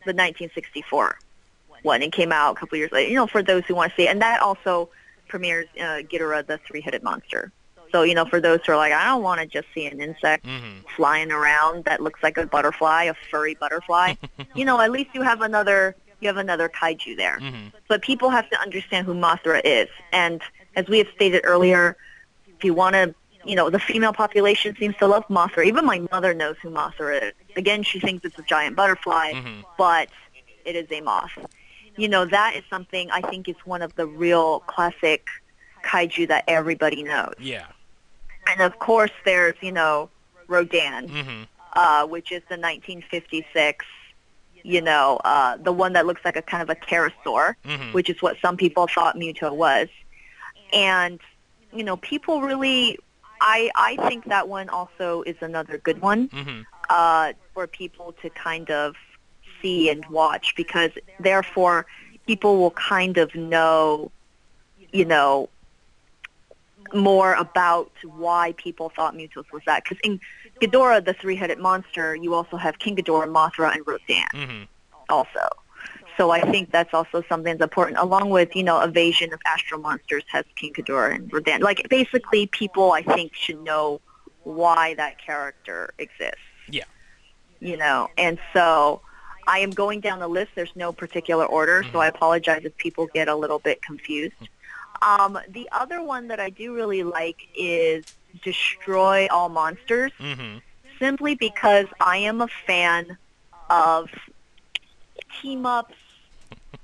[0.05, 1.18] the 1964
[1.83, 2.03] one.
[2.03, 4.07] It came out a couple years later, you know, for those who want to see
[4.07, 4.11] it.
[4.11, 4.89] And that also
[5.33, 7.43] premieres uh, Ghidorah, the three-headed monster.
[7.91, 10.01] So, you know, for those who are like, I don't want to just see an
[10.09, 14.12] insect hmm flying around that looks like a butterfly, a furry butterfly,
[14.59, 17.39] you know, at least you have another you have another kaiju there.
[17.39, 19.89] hmm But people have to understand who Mothra is.
[20.12, 20.43] And
[20.76, 21.97] as we have stated earlier,
[22.59, 23.05] if you want to,
[23.51, 25.64] you know, the female population seems to love Mothra.
[25.70, 27.33] Even my mother knows who Mothra is.
[27.62, 29.64] Again, she thinks it's a giant butterfly, Mhm.
[29.78, 30.09] but
[30.70, 31.35] it is a moth.
[31.97, 35.26] You know, that is something I think is one of the real classic
[35.84, 37.34] kaiju that everybody knows.
[37.38, 37.66] Yeah.
[38.47, 40.11] And of course, there's, you know,
[40.49, 41.43] Rodan hmm
[41.74, 43.86] uh, which is the 1956,
[44.62, 48.11] you know, uh, the one that looks like a kind of a pterosaur, hmm which
[48.11, 49.88] is what some people thought Muto was.
[50.72, 51.20] And,
[51.72, 52.99] you know, people really,
[53.40, 58.28] I, I think that one also is another good one hmm uh, for people to
[58.28, 58.95] kind of
[59.63, 60.91] see and watch because
[61.21, 61.87] therefore
[62.27, 64.11] people will kind of know,
[64.93, 65.49] you know,
[66.93, 69.85] more about why people thought Mutos was that.
[69.85, 70.21] Because in
[70.61, 74.63] Ghidorah, the three-headed monster, you also have King Ghidorah, Mothra, and Rodan hmm
[75.09, 75.47] also.
[76.17, 79.81] so I think that's also something that's important, along with, you know, Invasion of Astral
[79.81, 81.61] Monsters has King Ghidorah and Rodan.
[81.61, 84.01] Like, basically, people, I think, should know
[84.45, 86.39] why that character exists.
[86.69, 86.85] Yeah.
[87.61, 89.03] You know, and so
[89.53, 90.53] I am going down the list.
[90.55, 94.32] There's no particular order, so I apologize if people get a little bit confused.
[95.03, 98.03] Um, the other one that I do really like is
[98.42, 100.59] Destroy All Monsters, Mm-hmm.
[100.98, 103.18] simply because I am a fan
[103.68, 104.09] of
[105.42, 105.96] team-ups,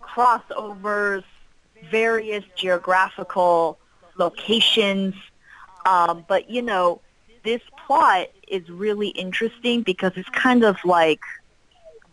[0.03, 1.25] crossovers,
[1.91, 3.79] various geographical
[4.19, 5.15] locations.
[5.87, 7.01] Um, but, you know,
[7.45, 11.23] this plot is really interesting because it's kind of like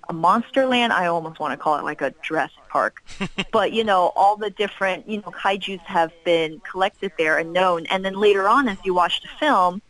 [0.09, 0.93] a monster land.
[0.93, 3.03] I almost want to call it like a Jurassic Park.
[3.51, 7.85] but, you know, all the different, you know, kaijus have been collected there and known.
[7.87, 9.81] And then later on, as you watch the film,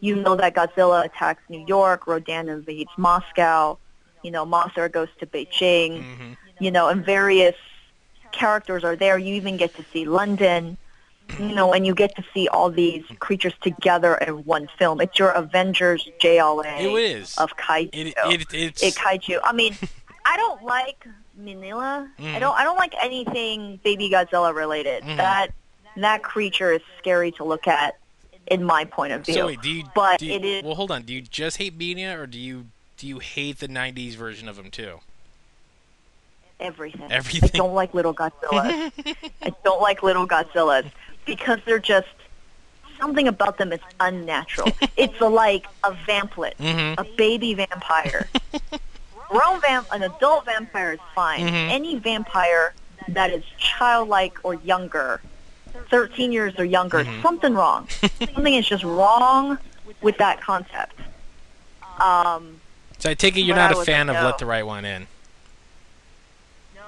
[0.00, 3.78] you know that Godzilla attacks New York, Rodan invades Moscow,
[4.22, 6.32] you know, Mothra goes to Beijing, Mm-hmm.
[6.58, 7.54] you know, and various
[8.32, 9.16] characters are there.
[9.18, 10.76] You even get to see London,
[11.38, 15.00] you know, and you get to see all these creatures together in one film.
[15.00, 17.36] It's your Avengers JLA It is.
[17.38, 17.90] of kaiju.
[17.92, 19.38] It, it, it's It kaiju.
[19.42, 19.76] I mean,
[20.24, 21.06] I don't like
[21.40, 22.08] Minilla.
[22.18, 22.34] Mhm.
[22.34, 22.54] I don't.
[22.58, 25.02] I don't like anything Baby Godzilla related.
[25.02, 25.16] Mhm.
[25.16, 25.48] That
[25.96, 27.96] that creature is scary to look at,
[28.46, 29.34] in my point of view.
[29.34, 29.84] so wait, do you?
[29.94, 31.02] but do you- it is- Well, hold on.
[31.02, 32.66] Do you just hate Minilla, or do you
[32.96, 35.00] do you hate the '90s version of him too?
[36.60, 37.10] everything.
[37.10, 37.50] Everything.
[37.54, 38.92] I don't like little Godzillas.
[39.42, 40.84] I don't like little Godzillas
[41.24, 42.08] because they're just
[43.00, 44.70] something about them is unnatural.
[44.96, 47.00] it's like a vamplet, Mm-hmm.
[47.00, 48.28] a baby vampire.
[49.28, 51.40] Grown vamp, an adult vampire is fine.
[51.48, 51.70] Mhm.
[51.70, 52.74] Any vampire
[53.08, 55.20] that is childlike or younger,
[55.90, 57.22] 13 years or younger, Mhm.
[57.22, 57.88] something wrong.
[58.34, 59.58] something is just wrong
[60.02, 60.98] with that concept.
[61.98, 62.60] Um,
[62.98, 64.24] So I take it you're not a fan a of no.
[64.26, 65.06] Let the Right One In.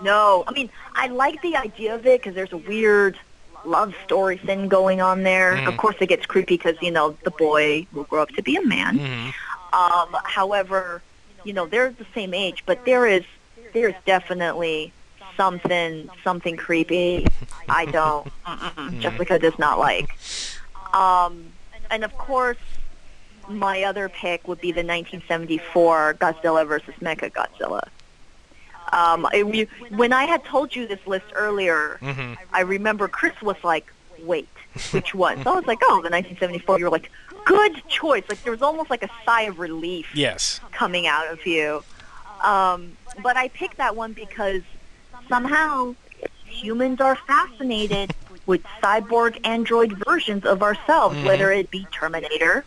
[0.00, 3.18] No, I mean I like the idea of it because there's a weird
[3.66, 5.54] love story thing going on there.
[5.54, 5.68] Mm.
[5.68, 8.56] Of course, it gets creepy because you know the boy will grow up to be
[8.56, 8.98] a man.
[8.98, 9.30] Mm-hmm.
[9.74, 11.02] Um, however,
[11.44, 13.24] you know they're the same age, but there is
[13.72, 14.92] there is definitely
[15.36, 17.26] something something creepy.
[17.68, 18.28] I don't.
[18.46, 20.08] Mm-mm, Jessica does not like.
[20.94, 21.46] Um,
[21.90, 22.58] and of course,
[23.48, 27.88] my other pick would be the 1974 Godzilla versus Mecha Godzilla.
[28.94, 32.34] Um, it, we, when I had told you this list earlier, Mm-hmm.
[32.52, 33.86] I remember Chris was like,
[34.20, 34.48] "Wait,
[34.92, 37.10] which one?" So I was like, "Oh, the 1974." You were like,
[37.44, 40.60] "Good choice." Like there was almost like a sigh of relief Yes.
[40.72, 41.82] coming out of you.
[42.44, 44.62] Um, but I picked that one because
[45.28, 45.94] somehow
[46.44, 48.14] humans are fascinated
[48.46, 51.24] with cyborg android versions of ourselves, Mhm.
[51.24, 52.64] whether it be Terminator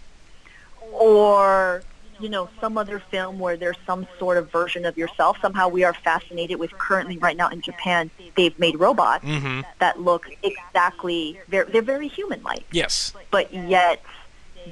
[0.91, 1.83] or
[2.19, 5.37] you know some other film where there's some sort of version of yourself.
[5.41, 9.61] Somehow we are fascinated with currently right now in Japan they've made robots Mm-hmm.
[9.79, 13.13] that look exactly they're they're very human like Yes.
[13.31, 14.01] but yet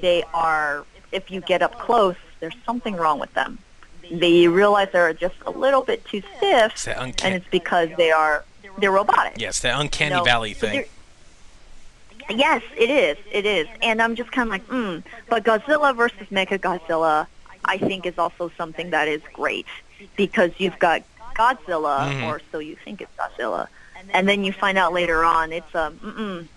[0.00, 3.58] they are, if you get up close, there's something wrong with them.
[4.10, 8.44] They realize they're just a little bit too stiff, It's and it's because they are
[8.78, 9.34] they're robotic.
[9.38, 10.84] Yes, the uncanny No, valley thing.
[12.28, 13.16] Yes, it is.
[13.30, 15.02] It is, and I'm just kind of like, mm.
[15.30, 17.26] But Godzilla versus Mecha Godzilla,
[17.66, 19.66] I think, is also something that is great
[20.16, 21.02] because you've got
[21.38, 22.22] Godzilla, Mhm.
[22.28, 23.68] or so you think it's Godzilla,
[24.14, 26.48] and then you find out later on it's a, mm-mm,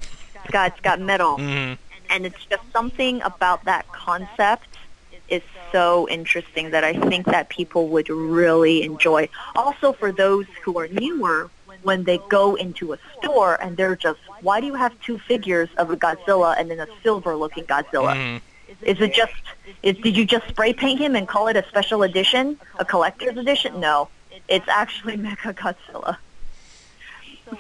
[0.42, 1.74] it's got it's got metal Mm-hmm.
[2.12, 4.78] and it's just something about that concept
[5.28, 5.42] is
[5.72, 9.30] so interesting that I think that people would really enjoy.
[9.56, 11.52] Also for those who are newer,
[11.84, 15.70] when they go into a store and they're just, why do you have two figures
[15.78, 18.16] of a Godzilla and then a silver-looking Godzilla?
[18.16, 18.38] Mm-hmm.
[18.82, 19.34] Is it just,
[19.84, 23.38] is, did you just spray paint him and call it a special edition, a collector's
[23.38, 23.80] edition?
[23.80, 24.10] No,
[24.48, 26.18] it's actually Mecha Godzilla.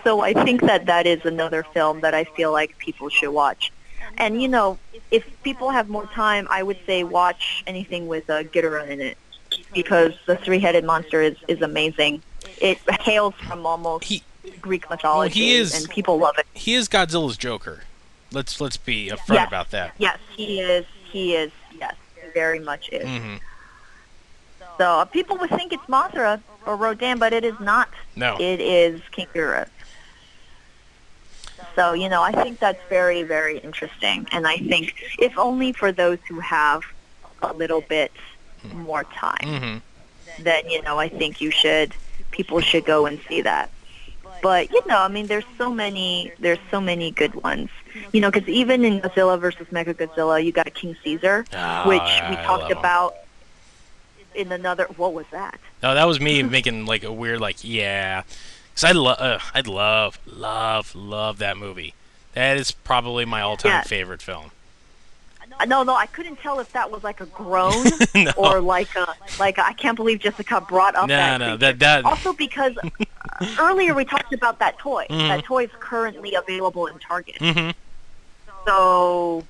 [0.04, 3.72] So I think that that is another film that I feel like people should watch.
[4.18, 4.78] And you know,
[5.12, 9.18] if people have more time, I would say watch anything with uh, Ghidorah in it
[9.74, 12.22] because the three-headed monster is is amazing.
[12.62, 14.22] It hails from almost He
[14.62, 16.46] Greek mythology, he is- and people love it.
[16.54, 17.82] he is Godzilla's Joker.
[18.32, 19.48] Let's let's be upfront Yes.
[19.48, 19.94] about that.
[19.98, 20.86] Yes, he is.
[21.12, 21.52] He is.
[21.78, 23.06] Yes, he very much is.
[23.08, 23.36] Mm-hmm.
[24.78, 27.90] So uh, people would think it's Mothra or Rodan, but it is not.
[28.16, 28.38] No.
[28.40, 29.68] It is King Ghidorah.
[31.76, 34.28] So, you know, I think that's very, very interesting.
[34.32, 36.84] And I think if only for those who have
[37.42, 38.12] a little bit
[38.74, 40.44] more time, Mm-hmm.
[40.44, 41.94] then, you know, I think you should,
[42.32, 43.70] people should go and see that.
[44.42, 47.70] But, you know, I mean, there's so many, there's so many good ones.
[48.12, 52.36] You know, because even in Godzilla versus Mechagodzilla, you got King Caesar, Ah, which we
[52.46, 52.78] talked him.
[52.78, 53.16] about.
[54.36, 54.86] in another.
[54.96, 55.60] What was that?
[55.82, 58.24] No, that was me making like a weird like yeah,
[58.70, 61.94] because I love uh, I love love love that movie.
[62.34, 63.82] That is probably my all-time Yeah.
[63.82, 64.52] favorite film.
[65.60, 67.86] Uh, No, no, I couldn't tell if that was like a groan
[68.16, 68.32] No.
[68.38, 71.38] or like a like a, I can't believe Jessica brought up No, that.
[71.38, 71.58] no, creature.
[71.58, 75.06] that that Also because uh, earlier we talked about that toy.
[75.10, 75.28] Mhm.
[75.28, 77.38] That toy is currently available in Target.
[77.40, 77.70] hmm
[78.66, 79.44] So,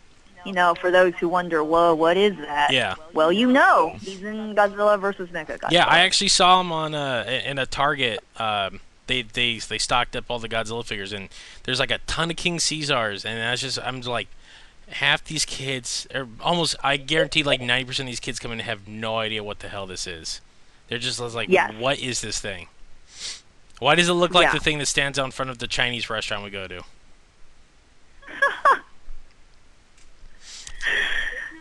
[0.45, 2.71] you know, for those who wonder, whoa, what is that?
[2.71, 2.95] Yeah.
[3.13, 5.71] Well, you know, he's in Godzilla versus Mechagodzilla.
[5.71, 8.19] Yeah, I actually saw him on a in a Target.
[8.37, 11.29] Um, they they they stocked up all the Godzilla figures, and
[11.63, 14.27] there's like a ton of King Caesars, and I was just I'm like.
[14.91, 18.59] Half these kids, or almost, I guarantee, like ninety percent of these kids come in
[18.59, 20.41] and have no idea what the hell this is.
[20.87, 21.73] They're just like, Yes.
[21.77, 22.67] "What is this thing?
[23.79, 24.53] Why does it look like Yeah.
[24.53, 26.81] the thing that stands out in front of the Chinese restaurant we go to?"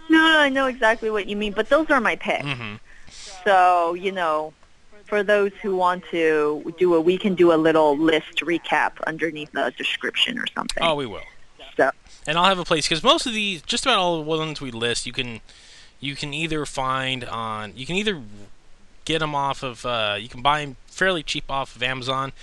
[0.09, 2.45] No, no, I know exactly what you mean, but those are my picks.
[2.45, 2.75] hmm
[3.45, 4.53] So, you know,
[5.05, 9.53] for those who want to do a, we can do a little list recap underneath
[9.53, 10.83] the description or something.
[10.83, 11.23] Oh, we will.
[12.29, 14.71] And I'll have a place because most of these, just about all the ones we
[14.71, 15.41] list, you can
[15.99, 18.23] you can either find on you can either
[19.07, 22.35] get them off of uh, you can buy them fairly cheap off of Amazon.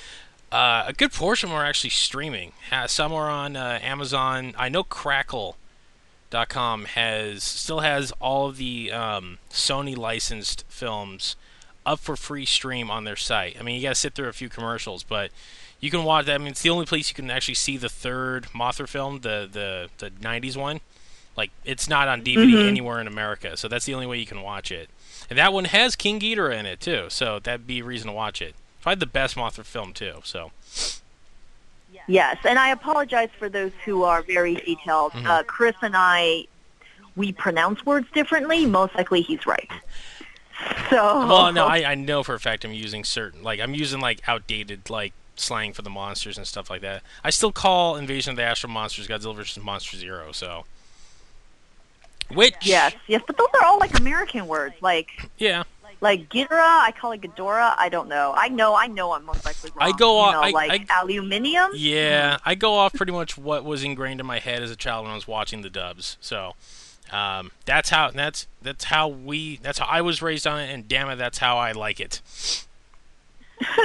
[0.52, 2.54] Uh, a good portion are actually streaming.
[2.88, 4.56] Some are on uh, Amazon.
[4.58, 11.36] I know Crackle.com has still has all of the um, Sony licensed films
[11.86, 13.56] up for free stream on their site.
[13.60, 15.30] I mean, you got to sit through a few commercials, but
[15.80, 16.36] you can watch that.
[16.36, 19.48] I mean, it's the only place you can actually see the third Mothra film, the
[19.52, 20.82] the the '90s one.
[21.38, 22.68] Like, it's not on DVD Mhm.
[22.68, 24.90] anywhere in America, so that's the only way you can watch it.
[25.30, 28.14] And that one has King Ghidorah in it too, so that'd be a reason to
[28.14, 28.56] watch it.
[28.82, 30.22] Probably the best Mothra film too.
[30.24, 30.52] So
[32.08, 35.12] yes, and I apologize for those who are very detailed.
[35.14, 35.26] Mhm.
[35.26, 36.46] Uh, Chris and I,
[37.16, 38.66] we pronounce words differently.
[38.66, 39.70] Most likely he's right.
[40.90, 44.00] So, well, no, I, I know for a fact I'm using certain like I'm using
[44.00, 47.04] like outdated like slang for the monsters and stuff like that.
[47.24, 50.32] I still call Invasion of the Astral Monsters Godzilla vs Monster Zero.
[50.32, 50.66] So
[52.34, 54.76] which yes, yes, but those are all like American words.
[54.82, 55.64] Like, yeah
[56.02, 57.74] like Ghidorah, I call it Ghidorah.
[57.78, 58.34] I don't know.
[58.36, 59.90] I know, I know I'm most likely wrong.
[59.94, 61.72] I go you on- know, I- like aluminium.
[61.74, 65.04] Yeah, I go off pretty much what was ingrained in my head as a child
[65.06, 66.18] when I was watching the dubs.
[66.22, 66.56] So
[67.12, 70.88] um, that's how that's that's how we that's how I was raised on it, and
[70.88, 72.22] damn it, that's how I like it.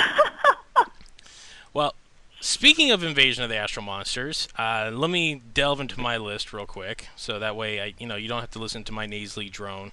[1.72, 1.94] well,
[2.40, 6.66] speaking of Invasion of the Astral Monsters, uh, let me delve into my list real
[6.66, 9.48] quick, so that way I you know you don't have to listen to my nasally
[9.48, 9.92] drone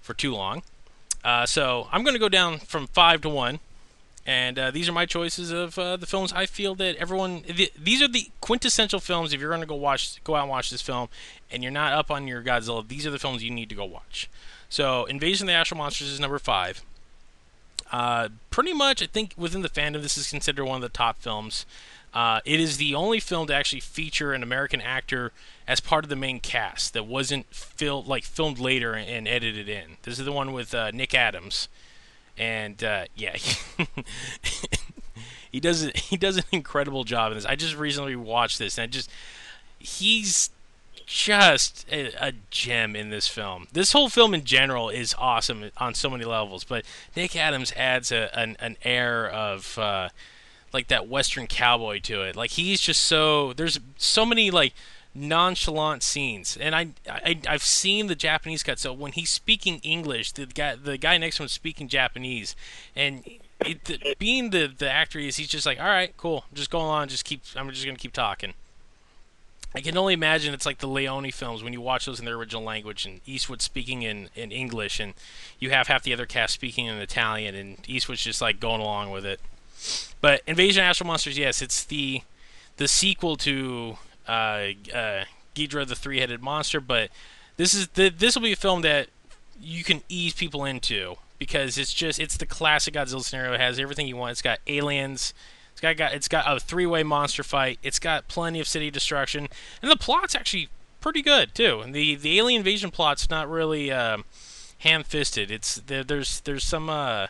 [0.00, 0.62] for too long.
[1.24, 3.58] Uh, so I'm going to go down from five to one.
[4.28, 7.42] And uh, these are my choices of uh, the films I feel that everyone.
[7.42, 9.32] Th- these are the quintessential films.
[9.32, 11.08] If you're going to go watch, go out and watch this film,
[11.48, 13.84] and you're not up on your Godzilla, these are the films you need to go
[13.84, 14.28] watch.
[14.68, 16.82] So, Invasion of the Astral Monsters is number five.
[17.92, 21.18] Uh, pretty much, I think within the fandom, this is considered one of the top
[21.18, 21.64] films.
[22.12, 25.32] Uh, it is the only film to actually feature an American actor
[25.68, 29.68] as part of the main cast that wasn't fil- like filmed later and, and edited
[29.68, 29.98] in.
[30.02, 31.68] This is the one with uh, Nick Adams
[32.38, 33.36] and uh, yeah,
[35.50, 35.90] he does.
[35.94, 37.46] He does an incredible job in this.
[37.46, 39.10] I just recently watched this, and I just
[39.78, 40.50] he's
[41.06, 43.68] just a, a gem in this film.
[43.72, 46.84] This whole film in general is awesome on so many levels, but
[47.14, 50.08] Nick Adams adds a, an, an air of uh,
[50.72, 52.34] like that Western cowboy to it.
[52.34, 54.74] Like he's just so there's so many like
[55.14, 56.58] nonchalant scenes.
[56.60, 60.74] And I, I i've seen the japanese cut so when he's speaking english the guy
[60.74, 62.54] the guy next to him is speaking japanese.
[62.94, 63.22] And
[63.64, 66.44] it, the, being the the actor he is he's just like all right cool.
[66.52, 68.52] Just go on just keep i'm just gonna keep talking
[69.76, 72.36] I can only imagine it's like the Leone films when you watch those in their
[72.36, 75.12] original language and Eastwood speaking in, in English and
[75.58, 79.10] you have half the other cast speaking in Italian and Eastwood's just like going along
[79.10, 79.38] with it.
[80.22, 82.22] But Invasion of Astral Monsters, yes, it's the
[82.78, 85.24] the sequel to uh, uh,
[85.54, 87.10] Ghidorah the three-headed monster, but
[87.58, 89.08] this is this will be a film that
[89.60, 93.52] you can ease people into because it's just it's the classic Godzilla scenario.
[93.52, 94.32] It has everything you want.
[94.32, 95.34] It's got aliens.
[95.76, 97.78] It's got, got it's got a three-way monster fight.
[97.82, 99.46] It's got plenty of city destruction,
[99.82, 100.70] and the plot's actually
[101.02, 101.80] pretty good too.
[101.80, 104.24] And the the alien invasion plot's not really um,
[104.78, 105.50] ham-fisted.
[105.50, 107.26] It's there, there's there's some uh,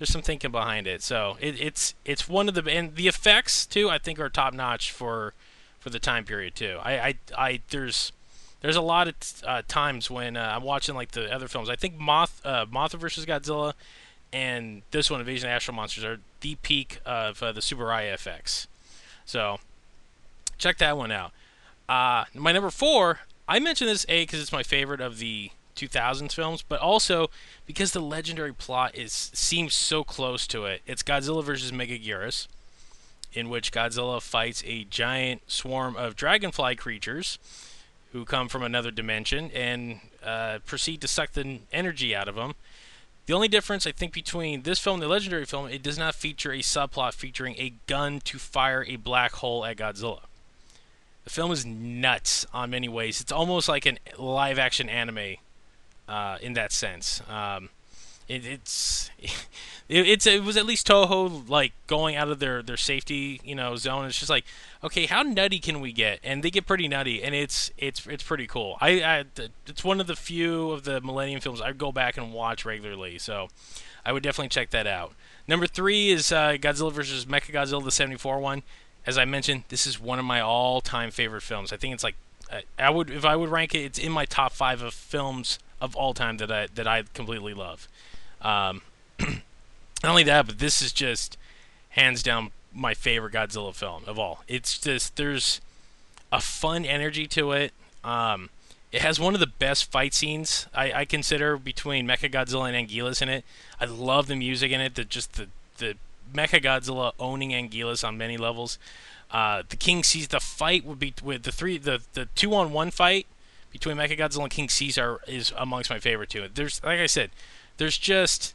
[0.00, 1.02] there's some thinking behind it.
[1.02, 3.88] So it, it's it's one of the and the effects too.
[3.88, 5.32] I think are top notch for
[5.78, 6.80] for the time period too.
[6.82, 8.10] I I, I there's
[8.60, 9.14] there's a lot of
[9.46, 11.70] uh, times when uh, I'm watching like the other films.
[11.70, 13.74] I think Moth uh, Mothra versus Godzilla
[14.34, 18.66] and this one Invasion of Astral Monsters are the peak of uh, the Tsuburaya FX.
[19.24, 19.60] So
[20.58, 21.32] check that one out.
[21.88, 26.34] Uh, my number four, I mentioned this a because it's my favorite of the 2000s
[26.34, 27.30] films, but also
[27.64, 30.82] because the legendary plot is seems so close to it.
[30.86, 32.46] It's Godzilla versus Megaguirus,
[33.32, 37.38] in which Godzilla fights a giant swarm of dragonfly creatures
[38.12, 42.54] who come from another dimension and uh, proceed to suck the energy out of them.
[43.26, 46.14] The only difference, I think, between this film and the legendary film, it does not
[46.14, 50.20] feature a subplot featuring a gun to fire a black hole at Godzilla.
[51.24, 53.22] The film is nuts on many ways.
[53.22, 55.36] It's almost like an live action anime
[56.06, 57.22] uh, in that sense.
[57.26, 57.70] Um,
[58.28, 59.10] it, it's
[59.88, 63.54] it, it's it was at least Toho like going out of their their safety you
[63.54, 64.06] know zone.
[64.06, 64.44] It's just like
[64.82, 66.20] okay, how nutty can we get?
[66.22, 68.76] And they get pretty nutty, and it's it's it's pretty cool.
[68.80, 69.24] I, I
[69.66, 73.18] it's one of the few of the Millennium films I go back and watch regularly,
[73.18, 73.48] so
[74.04, 75.12] I would definitely check that out.
[75.46, 77.26] Number three is uh, Godzilla vs.
[77.26, 78.62] Mechagodzilla, the '74 one.
[79.06, 81.74] As I mentioned, this is one of my all-time favorite films.
[81.74, 82.14] I think it's like
[82.78, 85.96] I would if I would rank it, it's in my top five of films of
[85.96, 87.88] all time that I that I completely love.
[88.44, 88.82] Um,
[89.20, 91.36] not only that, but this is just
[91.90, 94.44] hands down my favorite Godzilla film of all.
[94.48, 95.60] It's just there's
[96.30, 97.72] a fun energy to it.
[98.02, 98.50] Um,
[98.92, 103.22] it has one of the best fight scenes I, I consider between Mechagodzilla and Anguirus
[103.22, 103.44] in it.
[103.80, 104.94] I love the music in it.
[104.94, 105.96] The just the the
[106.32, 108.78] Mechagodzilla owning Anguirus on many levels.
[109.30, 112.90] Uh, the King Caesar fight would be with the three the the two on one
[112.90, 113.26] fight
[113.72, 116.46] between Mechagodzilla and King Caesar is amongst my favorite too.
[116.52, 117.30] There's like I said,
[117.76, 118.54] there's just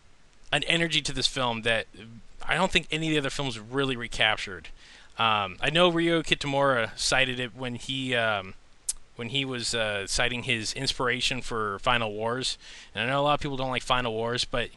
[0.52, 1.88] an energy to this film that
[2.48, 4.70] I don't think any of the other films really recaptured.
[5.18, 8.54] Um, I know Ryo Kitamura cited it when he um,
[9.18, 12.58] when he was uh, citing his inspiration for Final Wars,
[12.96, 14.70] and I know a lot of people don't like Final Wars, but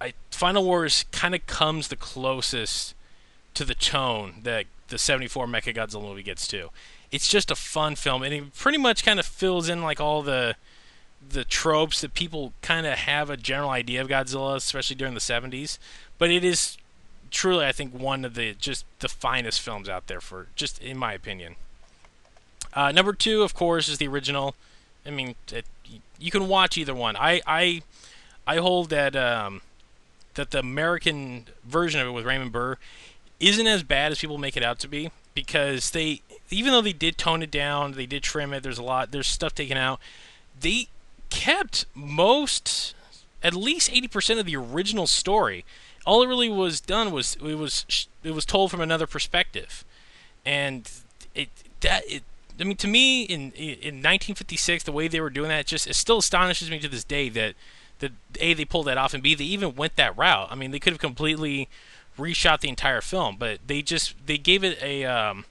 [0.00, 2.94] I, Final Wars kind of comes the closest
[3.52, 6.70] to the tone that the '74 Mechagodzilla movie gets to.
[7.12, 10.22] It's just a fun film, and it pretty much kind of fills in like all
[10.22, 10.56] the
[11.28, 15.20] the tropes that people kind of have a general idea of Godzilla, especially during the
[15.20, 15.78] 70s.
[16.18, 16.76] But it is
[17.30, 20.96] truly, I think, one of the just the finest films out there for just in
[20.96, 21.56] my opinion.
[22.72, 24.54] Uh, number two, of course, is the original.
[25.04, 25.64] I mean, it,
[26.18, 27.16] you can watch either one.
[27.16, 27.82] I I
[28.46, 29.62] I hold that um,
[30.34, 32.76] that the American version of it with Raymond Burr
[33.40, 36.92] isn't as bad as people make it out to be because they even though they
[36.92, 38.62] did tone it down, they did trim it.
[38.62, 39.10] There's a lot.
[39.10, 40.00] There's stuff taken out.
[40.58, 40.88] They
[41.30, 42.94] kept most,
[43.42, 45.64] at least 80% of the original story.
[46.04, 47.84] All it really was done was it was
[48.22, 49.84] it was told from another perspective,
[50.44, 50.88] and
[51.34, 51.48] it
[51.80, 52.22] that it.
[52.58, 55.94] I mean, to me, in in 1956, the way they were doing that just it
[55.94, 57.56] still astonishes me to this day that
[57.98, 60.48] that a they pulled that off, and b they even went that route.
[60.50, 61.68] I mean, they could have completely
[62.18, 65.44] reshot the entire film, but they just they gave it a um,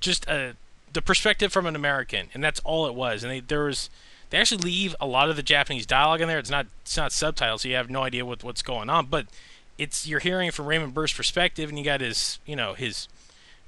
[0.00, 0.54] just a
[0.92, 3.22] the perspective from an American, and that's all it was.
[3.22, 3.90] And they, there was
[4.30, 6.38] they actually leave a lot of the Japanese dialogue in there.
[6.38, 9.06] It's not it's not subtitles, so you have no idea what what's going on.
[9.06, 9.26] But
[9.78, 13.08] it's you're hearing from Raymond Burr's perspective, and you got his you know his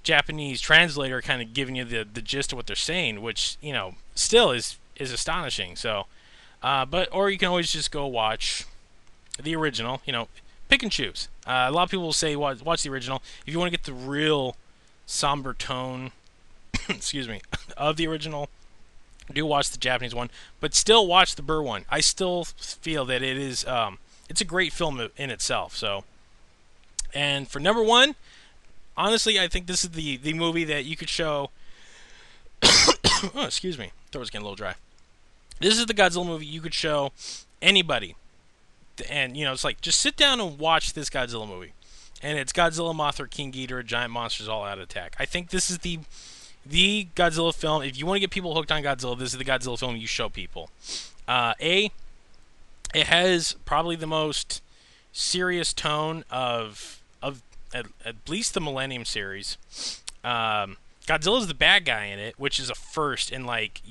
[0.02, 3.72] Japanese translator kind of giving you the the gist of what they're saying, which you
[3.72, 5.76] know still is is astonishing.
[5.76, 6.06] So,
[6.62, 8.66] uh, but or you can always just go watch
[9.42, 10.02] the original.
[10.04, 10.28] You know,
[10.68, 11.28] pick and choose.
[11.46, 13.76] Uh, a lot of people will say watch, watch the original if you want to
[13.76, 14.56] get the real
[15.06, 16.12] somber tone.
[16.88, 17.40] excuse me,
[17.76, 18.48] of the original
[19.34, 21.84] do watch the Japanese one, but still watch the Burr one.
[21.90, 25.76] I still feel that it is um, it's a great film in itself.
[25.76, 26.04] So,
[27.12, 28.14] and for number one,
[28.96, 31.50] honestly, I think this is the the movie that you could show.
[32.62, 34.74] oh, excuse me, throat's getting a little dry.
[35.58, 37.12] This is the Godzilla movie you could show
[37.60, 38.14] anybody,
[39.08, 41.72] and you know it's like just sit down and watch this Godzilla movie,
[42.22, 45.16] and it's Godzilla, Mothra, King Ghidorah, giant monsters all out of attack.
[45.18, 46.00] I think this is the
[46.70, 47.82] the Godzilla film.
[47.82, 50.06] If you want to get people hooked on Godzilla, this is the Godzilla film you
[50.06, 50.70] show people.
[51.26, 51.90] Uh, a,
[52.94, 54.62] it has probably the most
[55.12, 57.42] serious tone of of
[57.74, 59.58] at, at least the Millennium series.
[60.24, 63.82] Um, Godzilla's the bad guy in it, which is a first in like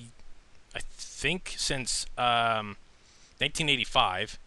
[0.74, 2.78] I think since um,
[3.40, 4.40] 1985.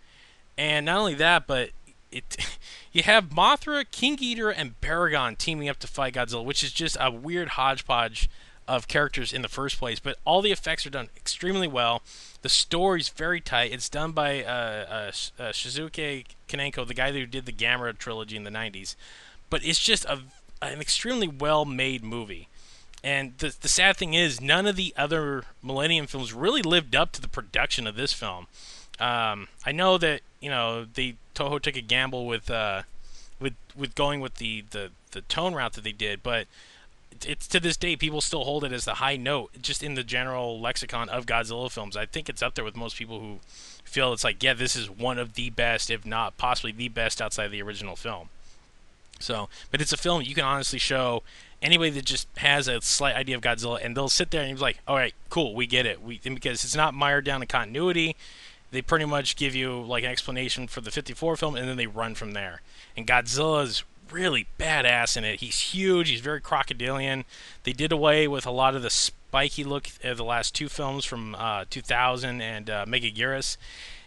[0.58, 1.70] And not only that, but
[2.12, 2.58] it
[2.92, 6.96] you have Mothra, King Ghidorah, and Baragon teaming up to fight Godzilla, which is just
[7.00, 8.28] a weird hodgepodge
[8.68, 9.98] of characters in the first place.
[9.98, 12.02] But all the effects are done extremely well.
[12.42, 13.72] The story's very tight.
[13.72, 18.36] It's done by uh, uh, uh, Shusuke Kaneko, the guy who did the Gamera trilogy
[18.36, 18.94] in the 90s.
[19.50, 20.20] But it's just a,
[20.60, 22.48] an extremely well made movie.
[23.04, 27.10] And the, the sad thing is, none of the other Millennium films really lived up
[27.12, 28.46] to the production of this film.
[29.00, 32.82] Um, I know that you know they Toho took a gamble with uh,
[33.40, 36.46] with with going with the, the, the tone route that they did, but
[37.26, 40.04] it's to this day people still hold it as the high note, just in the
[40.04, 41.96] general lexicon of Godzilla films.
[41.96, 43.38] I think it's up there with most people who
[43.84, 47.20] feel it's like, yeah, this is one of the best, if not possibly the best
[47.20, 48.28] outside the original film.
[49.20, 51.22] So, but it's a film you can honestly show
[51.60, 54.60] anybody that just has a slight idea of Godzilla, and they'll sit there and be
[54.60, 58.16] like, "All right, cool, we get it." We because it's not mired down in continuity.
[58.72, 61.86] They pretty much give you like an explanation for the 54 film, and then they
[61.86, 62.62] run from there.
[62.96, 65.40] And Godzilla's really badass in it.
[65.40, 66.08] He's huge.
[66.08, 67.24] He's very crocodilian.
[67.64, 71.04] They did away with a lot of the spiky look of the last two films
[71.04, 73.56] from uh, 2000 and uh, Megaguirus.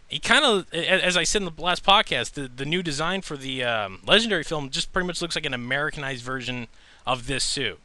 [0.07, 3.35] He kind of, as I said in the last podcast, the the new design for
[3.35, 6.67] the um, legendary film just pretty much looks like an Americanized version
[7.07, 7.79] of this suit,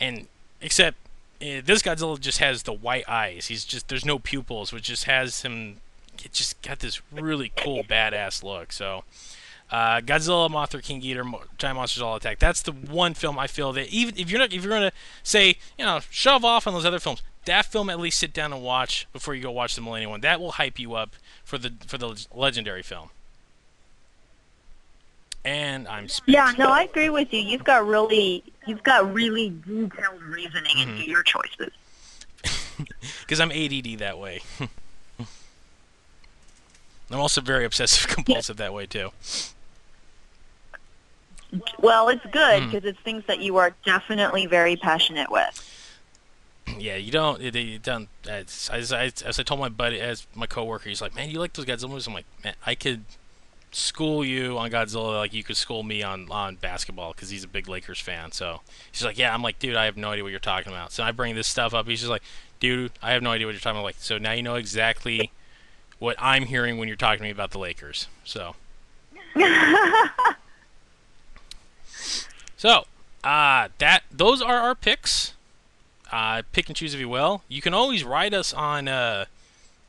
[0.00, 0.26] and
[0.62, 0.96] except
[1.42, 3.46] uh, this Godzilla just has the white eyes.
[3.46, 5.76] He's just there's no pupils, which just has him.
[6.24, 8.72] It just got this really cool badass look.
[8.72, 9.04] So
[9.70, 12.38] uh, Godzilla, Mothra, King Ghidorah, Giant Monsters All Attack.
[12.38, 14.92] That's the one film I feel that even if you're not, if you're gonna
[15.22, 18.52] say, you know, shove off on those other films, that film at least sit down
[18.52, 20.20] and watch before you go watch the Millennium one.
[20.20, 23.10] That will hype you up for the for the legendary film.
[25.42, 26.34] And I'm spent.
[26.34, 27.40] Yeah, no, I agree with you.
[27.40, 30.90] You've got really, you've got really detailed reasoning Mm-hmm.
[30.90, 31.72] into your choices.
[33.20, 34.42] because I'm ADD that way.
[37.10, 39.10] I'm also very obsessive compulsive that way too.
[41.80, 42.70] Well, it's good Hmm.
[42.70, 45.66] because it's things that you are definitely very passionate with.
[46.78, 47.42] Yeah, you don't.
[47.42, 48.08] It, you don't.
[48.28, 51.40] As, as, I, as I told my buddy, as my coworker, he's like, "Man, you
[51.40, 53.04] like those Godzilla movies?" I'm like, "Man, I could
[53.72, 57.48] school you on Godzilla like you could school me on on basketball because he's a
[57.48, 58.60] big Lakers fan." So
[58.92, 61.02] he's like, "Yeah." I'm like, "Dude, I have no idea what you're talking about." So
[61.02, 61.88] I bring this stuff up.
[61.88, 62.22] He's just like,
[62.60, 65.32] "Dude, I have no idea what you're talking about." Like, so now you know exactly
[66.00, 68.08] what I'm hearing when you're talking to me about the Lakers.
[68.24, 68.56] So.
[72.60, 72.84] So,
[73.24, 75.32] uh, that those are our picks.
[76.12, 77.40] Uh, pick and choose if you will.
[77.48, 79.24] You can always write us on uh,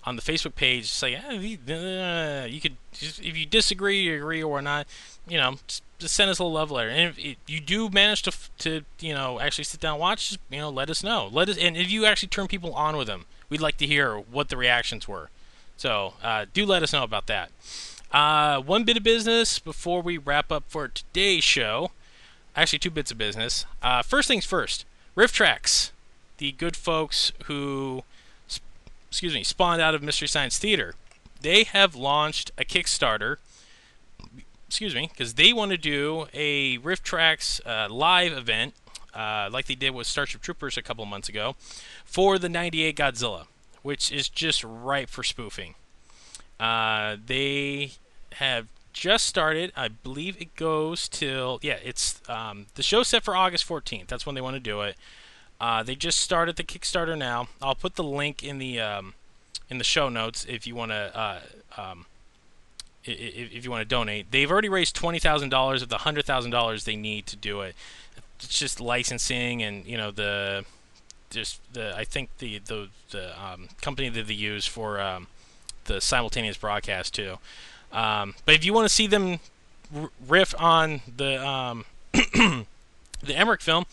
[0.05, 0.89] on the Facebook page.
[0.89, 4.87] Say, eh, you could just, if you disagree, you agree or not.
[5.27, 6.87] You know, just, just send us a love letter.
[6.87, 10.37] And if, if you do manage to to you know actually sit down and watch,
[10.49, 11.27] you know, let us know.
[11.29, 14.15] Let us, and if you actually turn people on with them, we'd like to hear
[14.15, 15.29] what the reactions were.
[15.81, 17.49] So, uh, do let us know about that.
[18.11, 21.89] Uh, one bit of business before we wrap up for today's show
[22.55, 23.65] actually two bits of business.
[23.81, 24.85] Uh, first things first,
[25.17, 25.89] RiffTrax,
[26.37, 28.03] the good folks who,
[28.45, 28.61] sp-
[29.09, 30.93] excuse me, spawned out of Mystery Science Theater,
[31.41, 33.37] they have launched a Kickstarter.
[34.67, 38.75] Excuse me, because they want to do a RiffTrax uh, live event,
[39.15, 41.55] uh, like they did with Starship Troopers a couple months ago,
[42.05, 43.47] for the '98 Godzilla,
[43.83, 45.75] which is just ripe for spoofing.
[46.59, 47.91] Uh, they
[48.33, 49.71] have just started.
[49.75, 54.07] I believe it goes till yeah, it's um, the show's set for August 14th.
[54.07, 54.95] That's when they want to do it.
[55.59, 57.47] Uh, they just started the Kickstarter now.
[57.61, 59.13] I'll put the link in the um,
[59.69, 61.39] in the show notes if you want to uh,
[61.77, 62.05] um,
[63.07, 64.31] i- i- if you want to donate.
[64.31, 67.61] They've already raised twenty thousand dollars of the hundred thousand dollars they need to do
[67.61, 67.75] it.
[68.39, 70.65] It's just licensing and you know the
[71.31, 75.27] just the I think the the the um, company that they use for um,
[75.85, 77.37] the simultaneous broadcast too.
[77.91, 79.39] Um, but if you want to see them
[80.27, 82.65] riff on the um, the
[83.35, 83.85] Emmerich film,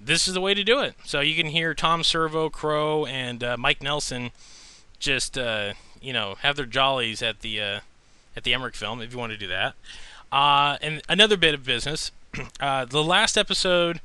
[0.00, 0.94] this is the way to do it.
[1.04, 4.30] So you can hear Tom Servo, Crow, and uh, Mike Nelson
[4.98, 7.80] just uh, you know have their jollies at the uh,
[8.36, 9.74] at the Emmerich film if you want to do that.
[10.30, 12.10] Uh, and another bit of business.
[12.60, 14.00] Uh, the last episode,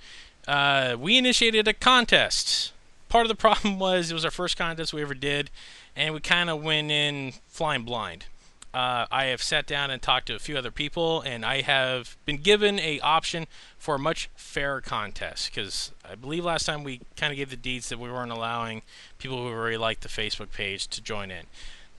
[0.49, 2.73] uh, we initiated a contest.
[3.09, 5.49] Part of the problem was it was our first contest we ever did,
[5.95, 8.25] and we kind of went in flying blind.
[8.73, 12.15] Uh, I have sat down and talked to a few other people, and I have
[12.25, 13.47] been given a option
[13.77, 17.55] for a much fairer contest because I believe last time we kind of gave the
[17.55, 18.83] deeds that we weren't allowing
[19.17, 21.45] people who really liked the Facebook page to join in.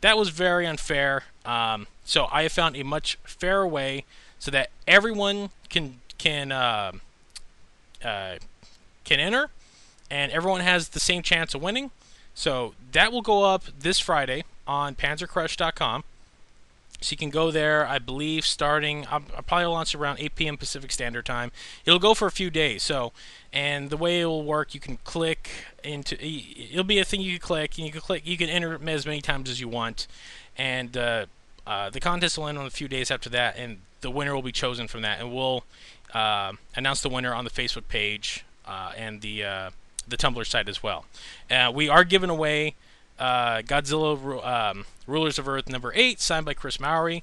[0.02, 1.24] That was very unfair.
[1.44, 4.04] Um, so I have found a much fairer way
[4.38, 6.92] so that everyone can can uh,
[8.04, 8.36] uh,
[9.04, 9.50] can enter,
[10.10, 11.90] and everyone has the same chance of winning.
[12.34, 16.04] So that will go up this Friday on PanzerCrush.com.
[17.00, 19.06] So you can go there, I believe, starting.
[19.06, 20.56] I'll, I'll probably launch around 8 p.m.
[20.56, 21.52] Pacific Standard Time.
[21.84, 22.82] It'll go for a few days.
[22.82, 23.12] So,
[23.52, 25.48] and the way it will work, you can click
[25.84, 26.16] into.
[26.20, 28.26] It'll be a thing you can click, and you can click.
[28.26, 30.08] You can enter as many times as you want,
[30.56, 31.26] and uh,
[31.68, 34.42] uh, the contest will end on a few days after that, and the winner will
[34.42, 35.62] be chosen from that, and we'll
[36.14, 39.70] uh, announce the winner on the Facebook page uh, and the uh,
[40.08, 41.04] the Tumblr site as well.
[41.50, 42.74] Uh, we are giving away
[43.18, 47.22] uh, Godzilla um, Rulers of Earth number eight, signed by Chris Mowry.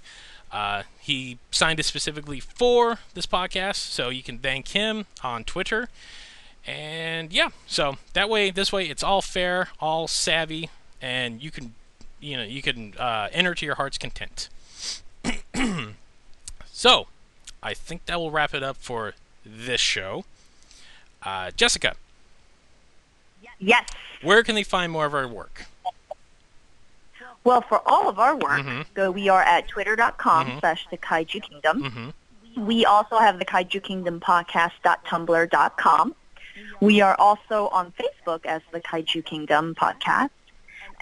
[0.51, 5.89] Uh, he signed it specifically for this podcast, so you can thank him on Twitter.
[6.65, 10.69] And yeah, so that way, this way, it's all fair, all savvy,
[11.01, 11.73] and you can,
[12.19, 14.49] you know, you can uh, enter to your heart's content.
[16.71, 17.07] so,
[17.61, 19.13] I think that will wrap it up for
[19.45, 20.25] this show.
[21.21, 21.95] Uh, Jessica,
[23.59, 23.87] Yes.
[24.21, 25.65] where can they find more of our work?
[27.43, 28.85] Well, for all of our work, Mhm.
[28.95, 30.59] so we are at twitter.com Mhm.
[30.61, 31.83] slash the Kaiju Kingdom.
[31.83, 32.65] Mm-hmm.
[32.65, 36.15] We also have the Kaiju Kingdom podcast.tumblr.com.
[36.79, 40.29] We are also on Facebook as the Kaiju Kingdom podcast.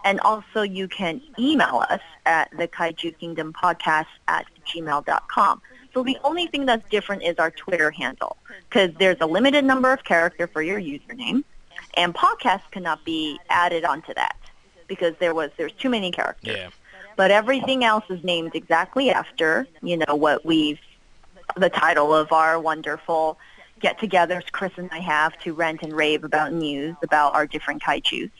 [0.03, 5.61] And also you can email us at the Kaiju Kingdom podcast at gmail.com.
[5.93, 8.35] So the only thing that's different is our Twitter handle
[8.69, 11.43] because there's a limited number of character for your username
[11.95, 14.35] and podcast cannot be added onto that
[14.87, 16.69] because there was there's too many characters Yeah.
[17.15, 20.79] but everything else is named exactly after you know what we've
[21.57, 23.37] the title of our wonderful
[23.79, 28.31] get-togethers Chris and I have to rant and rave about news about our different kaiju's.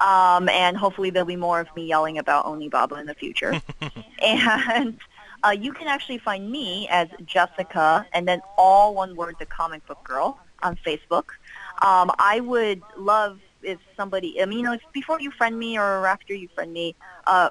[0.00, 3.60] Um, and hopefully there'll be more of me yelling about Onibaba in the future.
[4.22, 4.98] and
[5.44, 9.86] uh, you can actually find me as Jessica and then all one word, the comic
[9.86, 11.26] book girl on Facebook.
[11.80, 15.78] Um, I would love if somebody, I mean, you know, if before you friend me
[15.78, 16.94] or after you friend me,
[17.26, 17.50] uh,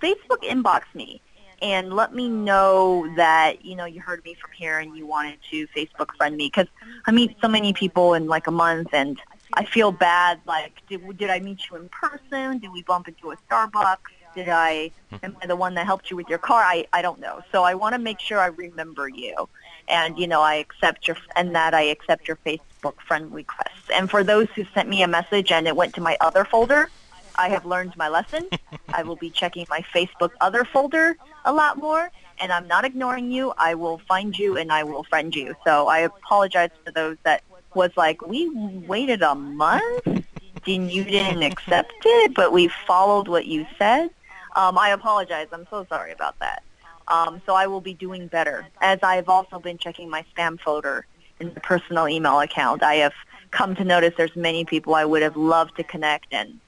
[0.00, 1.20] Facebook inbox me
[1.62, 5.38] and let me know that you know you heard me from here and you wanted
[5.50, 6.66] to Facebook friend me because
[7.06, 9.20] I meet so many people in like a month and
[9.54, 10.40] I feel bad.
[10.44, 12.58] Like, did did I meet you in person?
[12.58, 13.98] Did we bump into a Starbucks?
[14.34, 14.90] Did I
[15.22, 16.62] am I the one that helped you with your car?
[16.62, 17.42] I I don't know.
[17.52, 19.48] So I want to make sure I remember you,
[19.88, 22.36] and you know I accept your and that I accept your
[22.82, 23.90] Facebook friend requests.
[23.94, 26.88] And for those who sent me a message and it went to my other folder,
[27.36, 28.48] I have learned my lesson.
[28.94, 33.30] I will be checking my Facebook other folder a lot more, and I'm not ignoring
[33.30, 33.52] you.
[33.56, 35.54] I will find you and I will friend you.
[35.64, 37.42] So I apologize to those that
[37.74, 43.46] was like, we waited a month, and you didn't accept it, but we followed what
[43.46, 44.10] you said.
[44.54, 45.48] Um, I apologize.
[45.52, 46.62] I'm so sorry about that.
[47.08, 48.66] Um, so I will be doing better.
[48.80, 51.06] As I've also been checking my spam folder
[51.40, 53.14] in the personal email account, I have
[53.50, 56.58] come to notice there's many people I would have loved to connect, and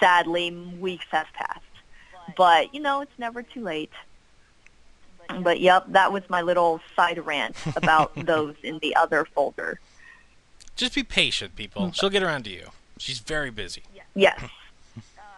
[0.00, 1.60] sadly, weeks have passed.
[2.36, 3.90] But, you know, it's never too late.
[5.40, 9.80] But, yep, that was my little side rant about those in the other folder.
[10.76, 11.92] Just be patient, people.
[11.92, 12.68] She'll get around to you.
[12.98, 13.82] She's very busy.
[14.14, 14.40] Yes.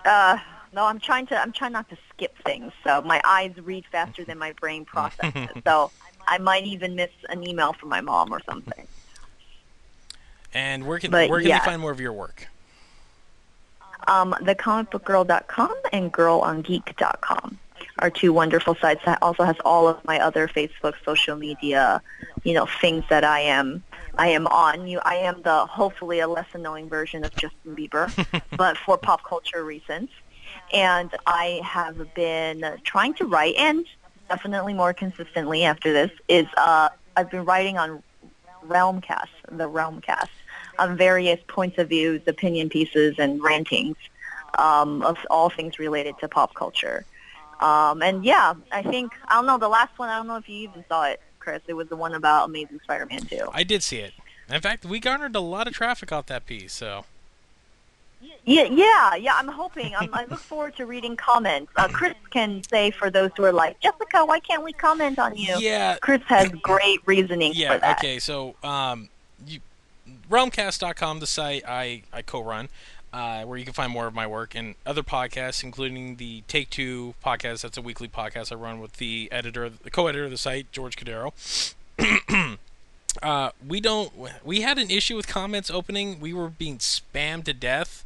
[0.04, 0.38] Uh,
[0.74, 1.40] no, I'm trying to.
[1.40, 2.72] I'm trying not to skip things.
[2.84, 5.48] So my eyes read faster than my brain processes.
[5.66, 5.90] so
[6.26, 8.86] I might even miss an email from my mom or something.
[10.52, 11.58] And where can But, where can yeah.
[11.58, 12.48] they find more of your work?
[14.06, 17.58] Um, thecomicbookgirl.com and girlongeek.com
[18.00, 22.02] are two wonderful sites that also has all of my other Facebook, social media,
[22.42, 23.82] you know, things that I am
[24.16, 24.86] I am on.
[24.86, 29.24] You, I am the hopefully a less annoying version of Justin Bieber, but for pop
[29.24, 30.10] culture reasons.
[30.72, 33.84] And I have been trying to write, and
[34.34, 38.02] definitely more consistently after this is uh, I've been writing on
[38.66, 40.28] Realmcast, the Realmcast,
[40.76, 43.96] on various points of views, opinion pieces, and rantings
[44.58, 47.04] um, of all things related to pop culture.
[47.60, 50.08] Um, and yeah, I think I don't know the last one.
[50.08, 51.62] I don't know if you even saw it, Chris.
[51.68, 53.50] It was the one about Amazing Spider-Man 2.
[53.52, 54.14] I did see it.
[54.50, 56.72] In fact, we garnered a lot of traffic off that piece.
[56.72, 57.04] So
[58.44, 59.34] Yeah, yeah, yeah.
[59.36, 59.94] I'm hoping.
[59.98, 61.72] I'm, I look forward to reading comments.
[61.76, 65.36] Uh, Chris can say for those who are like, Jessica, why can't we comment on
[65.36, 65.56] you?
[65.58, 67.72] yeah, Chris has great reasoning yeah.
[67.72, 67.98] for that.
[67.98, 69.08] Okay, so um,
[69.46, 69.60] you,
[70.30, 72.68] realmcast.com, the site I I co-run,
[73.14, 76.68] uh, where you can find more of my work and other podcasts, including the Take
[76.68, 77.62] Two podcast.
[77.62, 80.96] That's a weekly podcast I run with the editor, the co-editor of the site, George
[80.96, 81.32] Cadero.
[83.22, 84.12] uh, we don't.
[84.44, 86.20] We had an issue with comments opening.
[86.20, 88.03] We were being spammed to death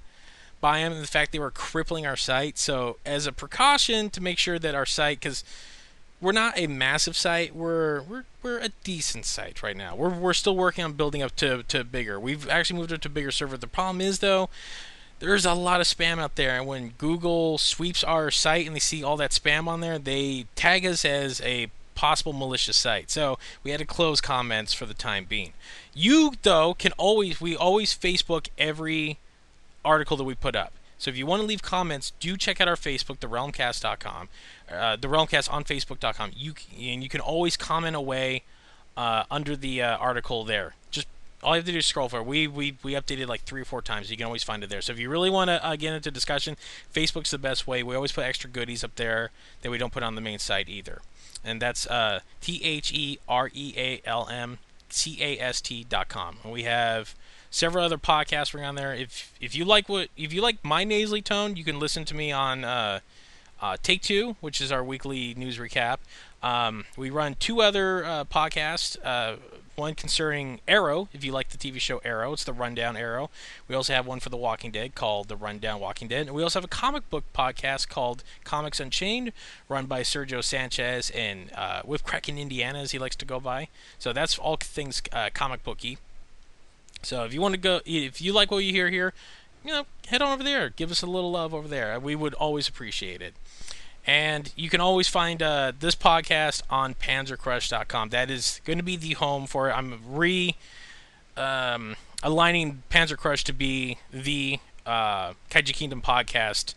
[0.60, 2.58] by them, and the fact they were crippling our site.
[2.58, 5.44] So, as a precaution to make sure that our site, because
[6.20, 9.94] we're not a massive site, we're we're we're a decent site right now.
[9.94, 12.18] We're we're still working on building up to to bigger.
[12.18, 13.56] We've actually moved up to bigger server.
[13.56, 14.48] The problem is though.
[15.20, 18.80] There's a lot of spam out there, and when Google sweeps our site and they
[18.80, 23.10] see all that spam on there, they tag us as a possible malicious site.
[23.10, 25.54] So we had to close comments for the time being.
[25.92, 29.18] You though can always we always Facebook every
[29.84, 30.72] article that we put up.
[30.98, 34.28] So if you want to leave comments, do check out our Facebook, therealmcast.com,
[34.70, 36.32] uh, the Realmcast on Facebook.com.
[36.34, 38.42] You and you can always comment away
[38.96, 40.74] uh, under the uh, article there.
[40.90, 41.06] Just
[41.40, 42.26] all you have to do is scroll for it.
[42.26, 44.10] We we we updated like three or four times.
[44.10, 44.80] You can always find it there.
[44.80, 46.56] So if you really want to uh, get into discussion,
[46.92, 47.84] Facebook's the best way.
[47.84, 49.30] We always put extra goodies up there
[49.62, 51.00] that we don't put on the main site either.
[51.44, 55.84] And that's uh, T H E R E A L M C A S T
[55.88, 56.38] dot com.
[56.42, 57.14] And we have
[57.50, 58.94] several other podcasts bring on there.
[58.94, 62.14] If if you like what if you like my nasally tone, you can listen to
[62.14, 63.00] me on uh,
[63.60, 65.98] uh, Take Two, which is our weekly news recap.
[66.42, 68.96] Um, we run two other uh, podcasts.
[69.04, 69.36] Uh,
[69.78, 73.30] one concerning Arrow, if you like the TV show Arrow, it's the Rundown Arrow.
[73.68, 76.26] We also have one for The Walking Dead called The Rundown Walking Dead.
[76.26, 79.32] And we also have a comic book podcast called Comics Unchained,
[79.68, 83.68] run by Sergio Sanchez and uh, with Kraken Indiana, as he likes to go by.
[84.00, 85.98] So that's all things uh, comic booky.
[87.02, 89.14] So if you want to go, if you like what you hear here,
[89.64, 90.70] you know, head on over there.
[90.70, 91.98] Give us a little love over there.
[92.00, 93.34] We would always appreciate it.
[94.06, 98.08] And you can always find uh, this podcast on panzercrush.com.
[98.08, 99.72] That is going to be the home for it.
[99.72, 100.56] I'm re
[101.36, 106.74] um, aligning Panzer Crush to be the uh, Kaiju Kingdom podcast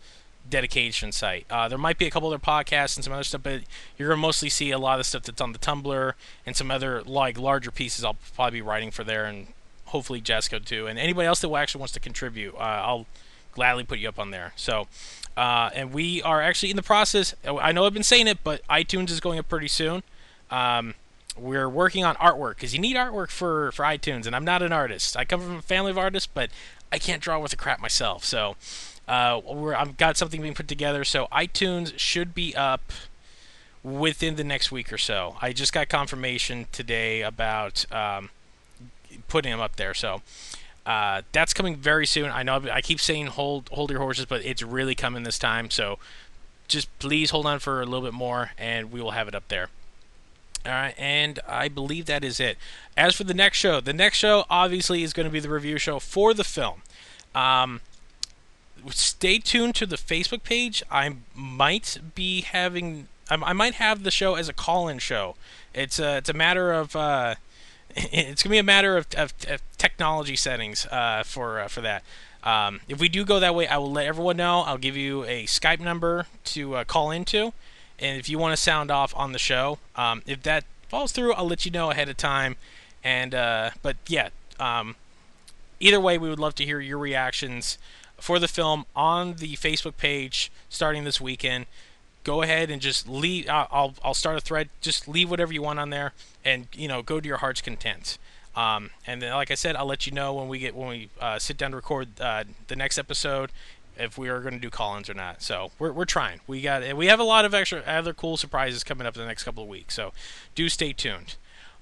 [0.49, 1.45] dedication site.
[1.49, 3.61] Uh, there might be a couple other podcasts and some other stuff, but
[3.98, 6.14] you're gonna mostly see a lot of stuff that's on the Tumblr
[6.45, 8.03] and some other like larger pieces.
[8.03, 9.48] I'll probably be writing for there, and
[9.92, 12.56] hopefully Jessica too, and anybody else that actually wants to contribute.
[12.56, 13.06] Uh, I'll
[13.54, 14.54] gladly put you up on there.
[14.56, 14.88] So.
[15.38, 17.34] Uh, and we are actually in the process.
[17.46, 20.04] I know I've been saying it, but iTunes is going up pretty soon.
[20.52, 20.96] Um,
[21.38, 24.74] we're working on artwork because you need artwork for, for iTunes, and I'm not an
[24.74, 25.16] artist.
[25.16, 26.50] I come from a family of artists, but
[26.92, 28.26] I can't draw with a crap myself.
[28.26, 28.58] So
[29.08, 29.40] uh,
[29.76, 31.04] I've got something being put together.
[31.04, 32.92] So iTunes should be up
[33.84, 35.38] within the next week or so.
[35.42, 38.30] I just got confirmation today about um,
[39.32, 39.94] putting them up there.
[39.94, 40.22] So
[40.86, 42.30] uh, that's coming very soon.
[42.30, 45.72] I know I keep saying hold hold your horses, but it's really coming this time.
[45.72, 45.98] So
[46.68, 49.48] just please hold on for a little bit more, and we will have it up
[49.48, 49.70] there.
[50.64, 52.58] All right, and I believe that is it.
[52.95, 55.80] As for the next show, the next show obviously is going to be the review
[55.80, 56.84] show for the film.
[57.34, 57.82] Um,
[58.90, 60.84] stay tuned to the Facebook page.
[60.91, 65.36] I might be having, I, might have the show as a call-in show.
[65.74, 66.95] It's a, it's a matter of.
[66.95, 67.36] Uh,
[67.96, 72.04] it's gonna be a matter of, of, of technology settings uh, for uh, for that.
[72.44, 74.62] Um, if we do go that way, I will let everyone know.
[74.62, 77.54] I'll give you a Skype number to uh, call into,
[78.00, 81.34] and if you want to sound off on the show, um, if that falls through,
[81.34, 82.56] I'll let you know ahead of time.
[83.04, 84.96] And uh, but yeah, um,
[85.80, 87.78] either way, we would love to hear your reactions
[88.20, 91.66] for the film on the Facebook page starting this weekend
[92.23, 93.48] go ahead and just leave.
[93.49, 94.69] I'll I'll start a thread.
[94.81, 98.18] Just leave whatever you want on there, and you know, go to your heart's content.
[98.56, 101.10] Um, and then, like I said, I'll let you know when we get when we
[101.19, 103.52] uh, sit down to record uh, the next episode
[103.98, 105.41] if we are going to do call-ins or not.
[105.41, 106.41] So we're we're trying.
[106.48, 109.27] We got we have a lot of extra other cool surprises coming up in the
[109.27, 109.95] next couple of weeks.
[109.95, 110.11] So
[110.56, 111.35] do stay tuned.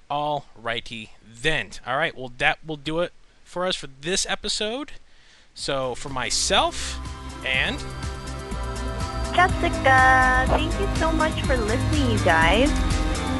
[0.08, 1.70] All righty then.
[1.86, 2.16] All right.
[2.16, 3.12] Well, that will do it
[3.44, 4.92] for us for this episode.
[5.54, 6.98] So for myself
[7.44, 7.78] and
[9.34, 10.44] Jessica.
[10.48, 12.70] Thank you so much for listening, you guys.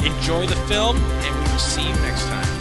[0.05, 2.60] Enjoy the film, and we will see you next time.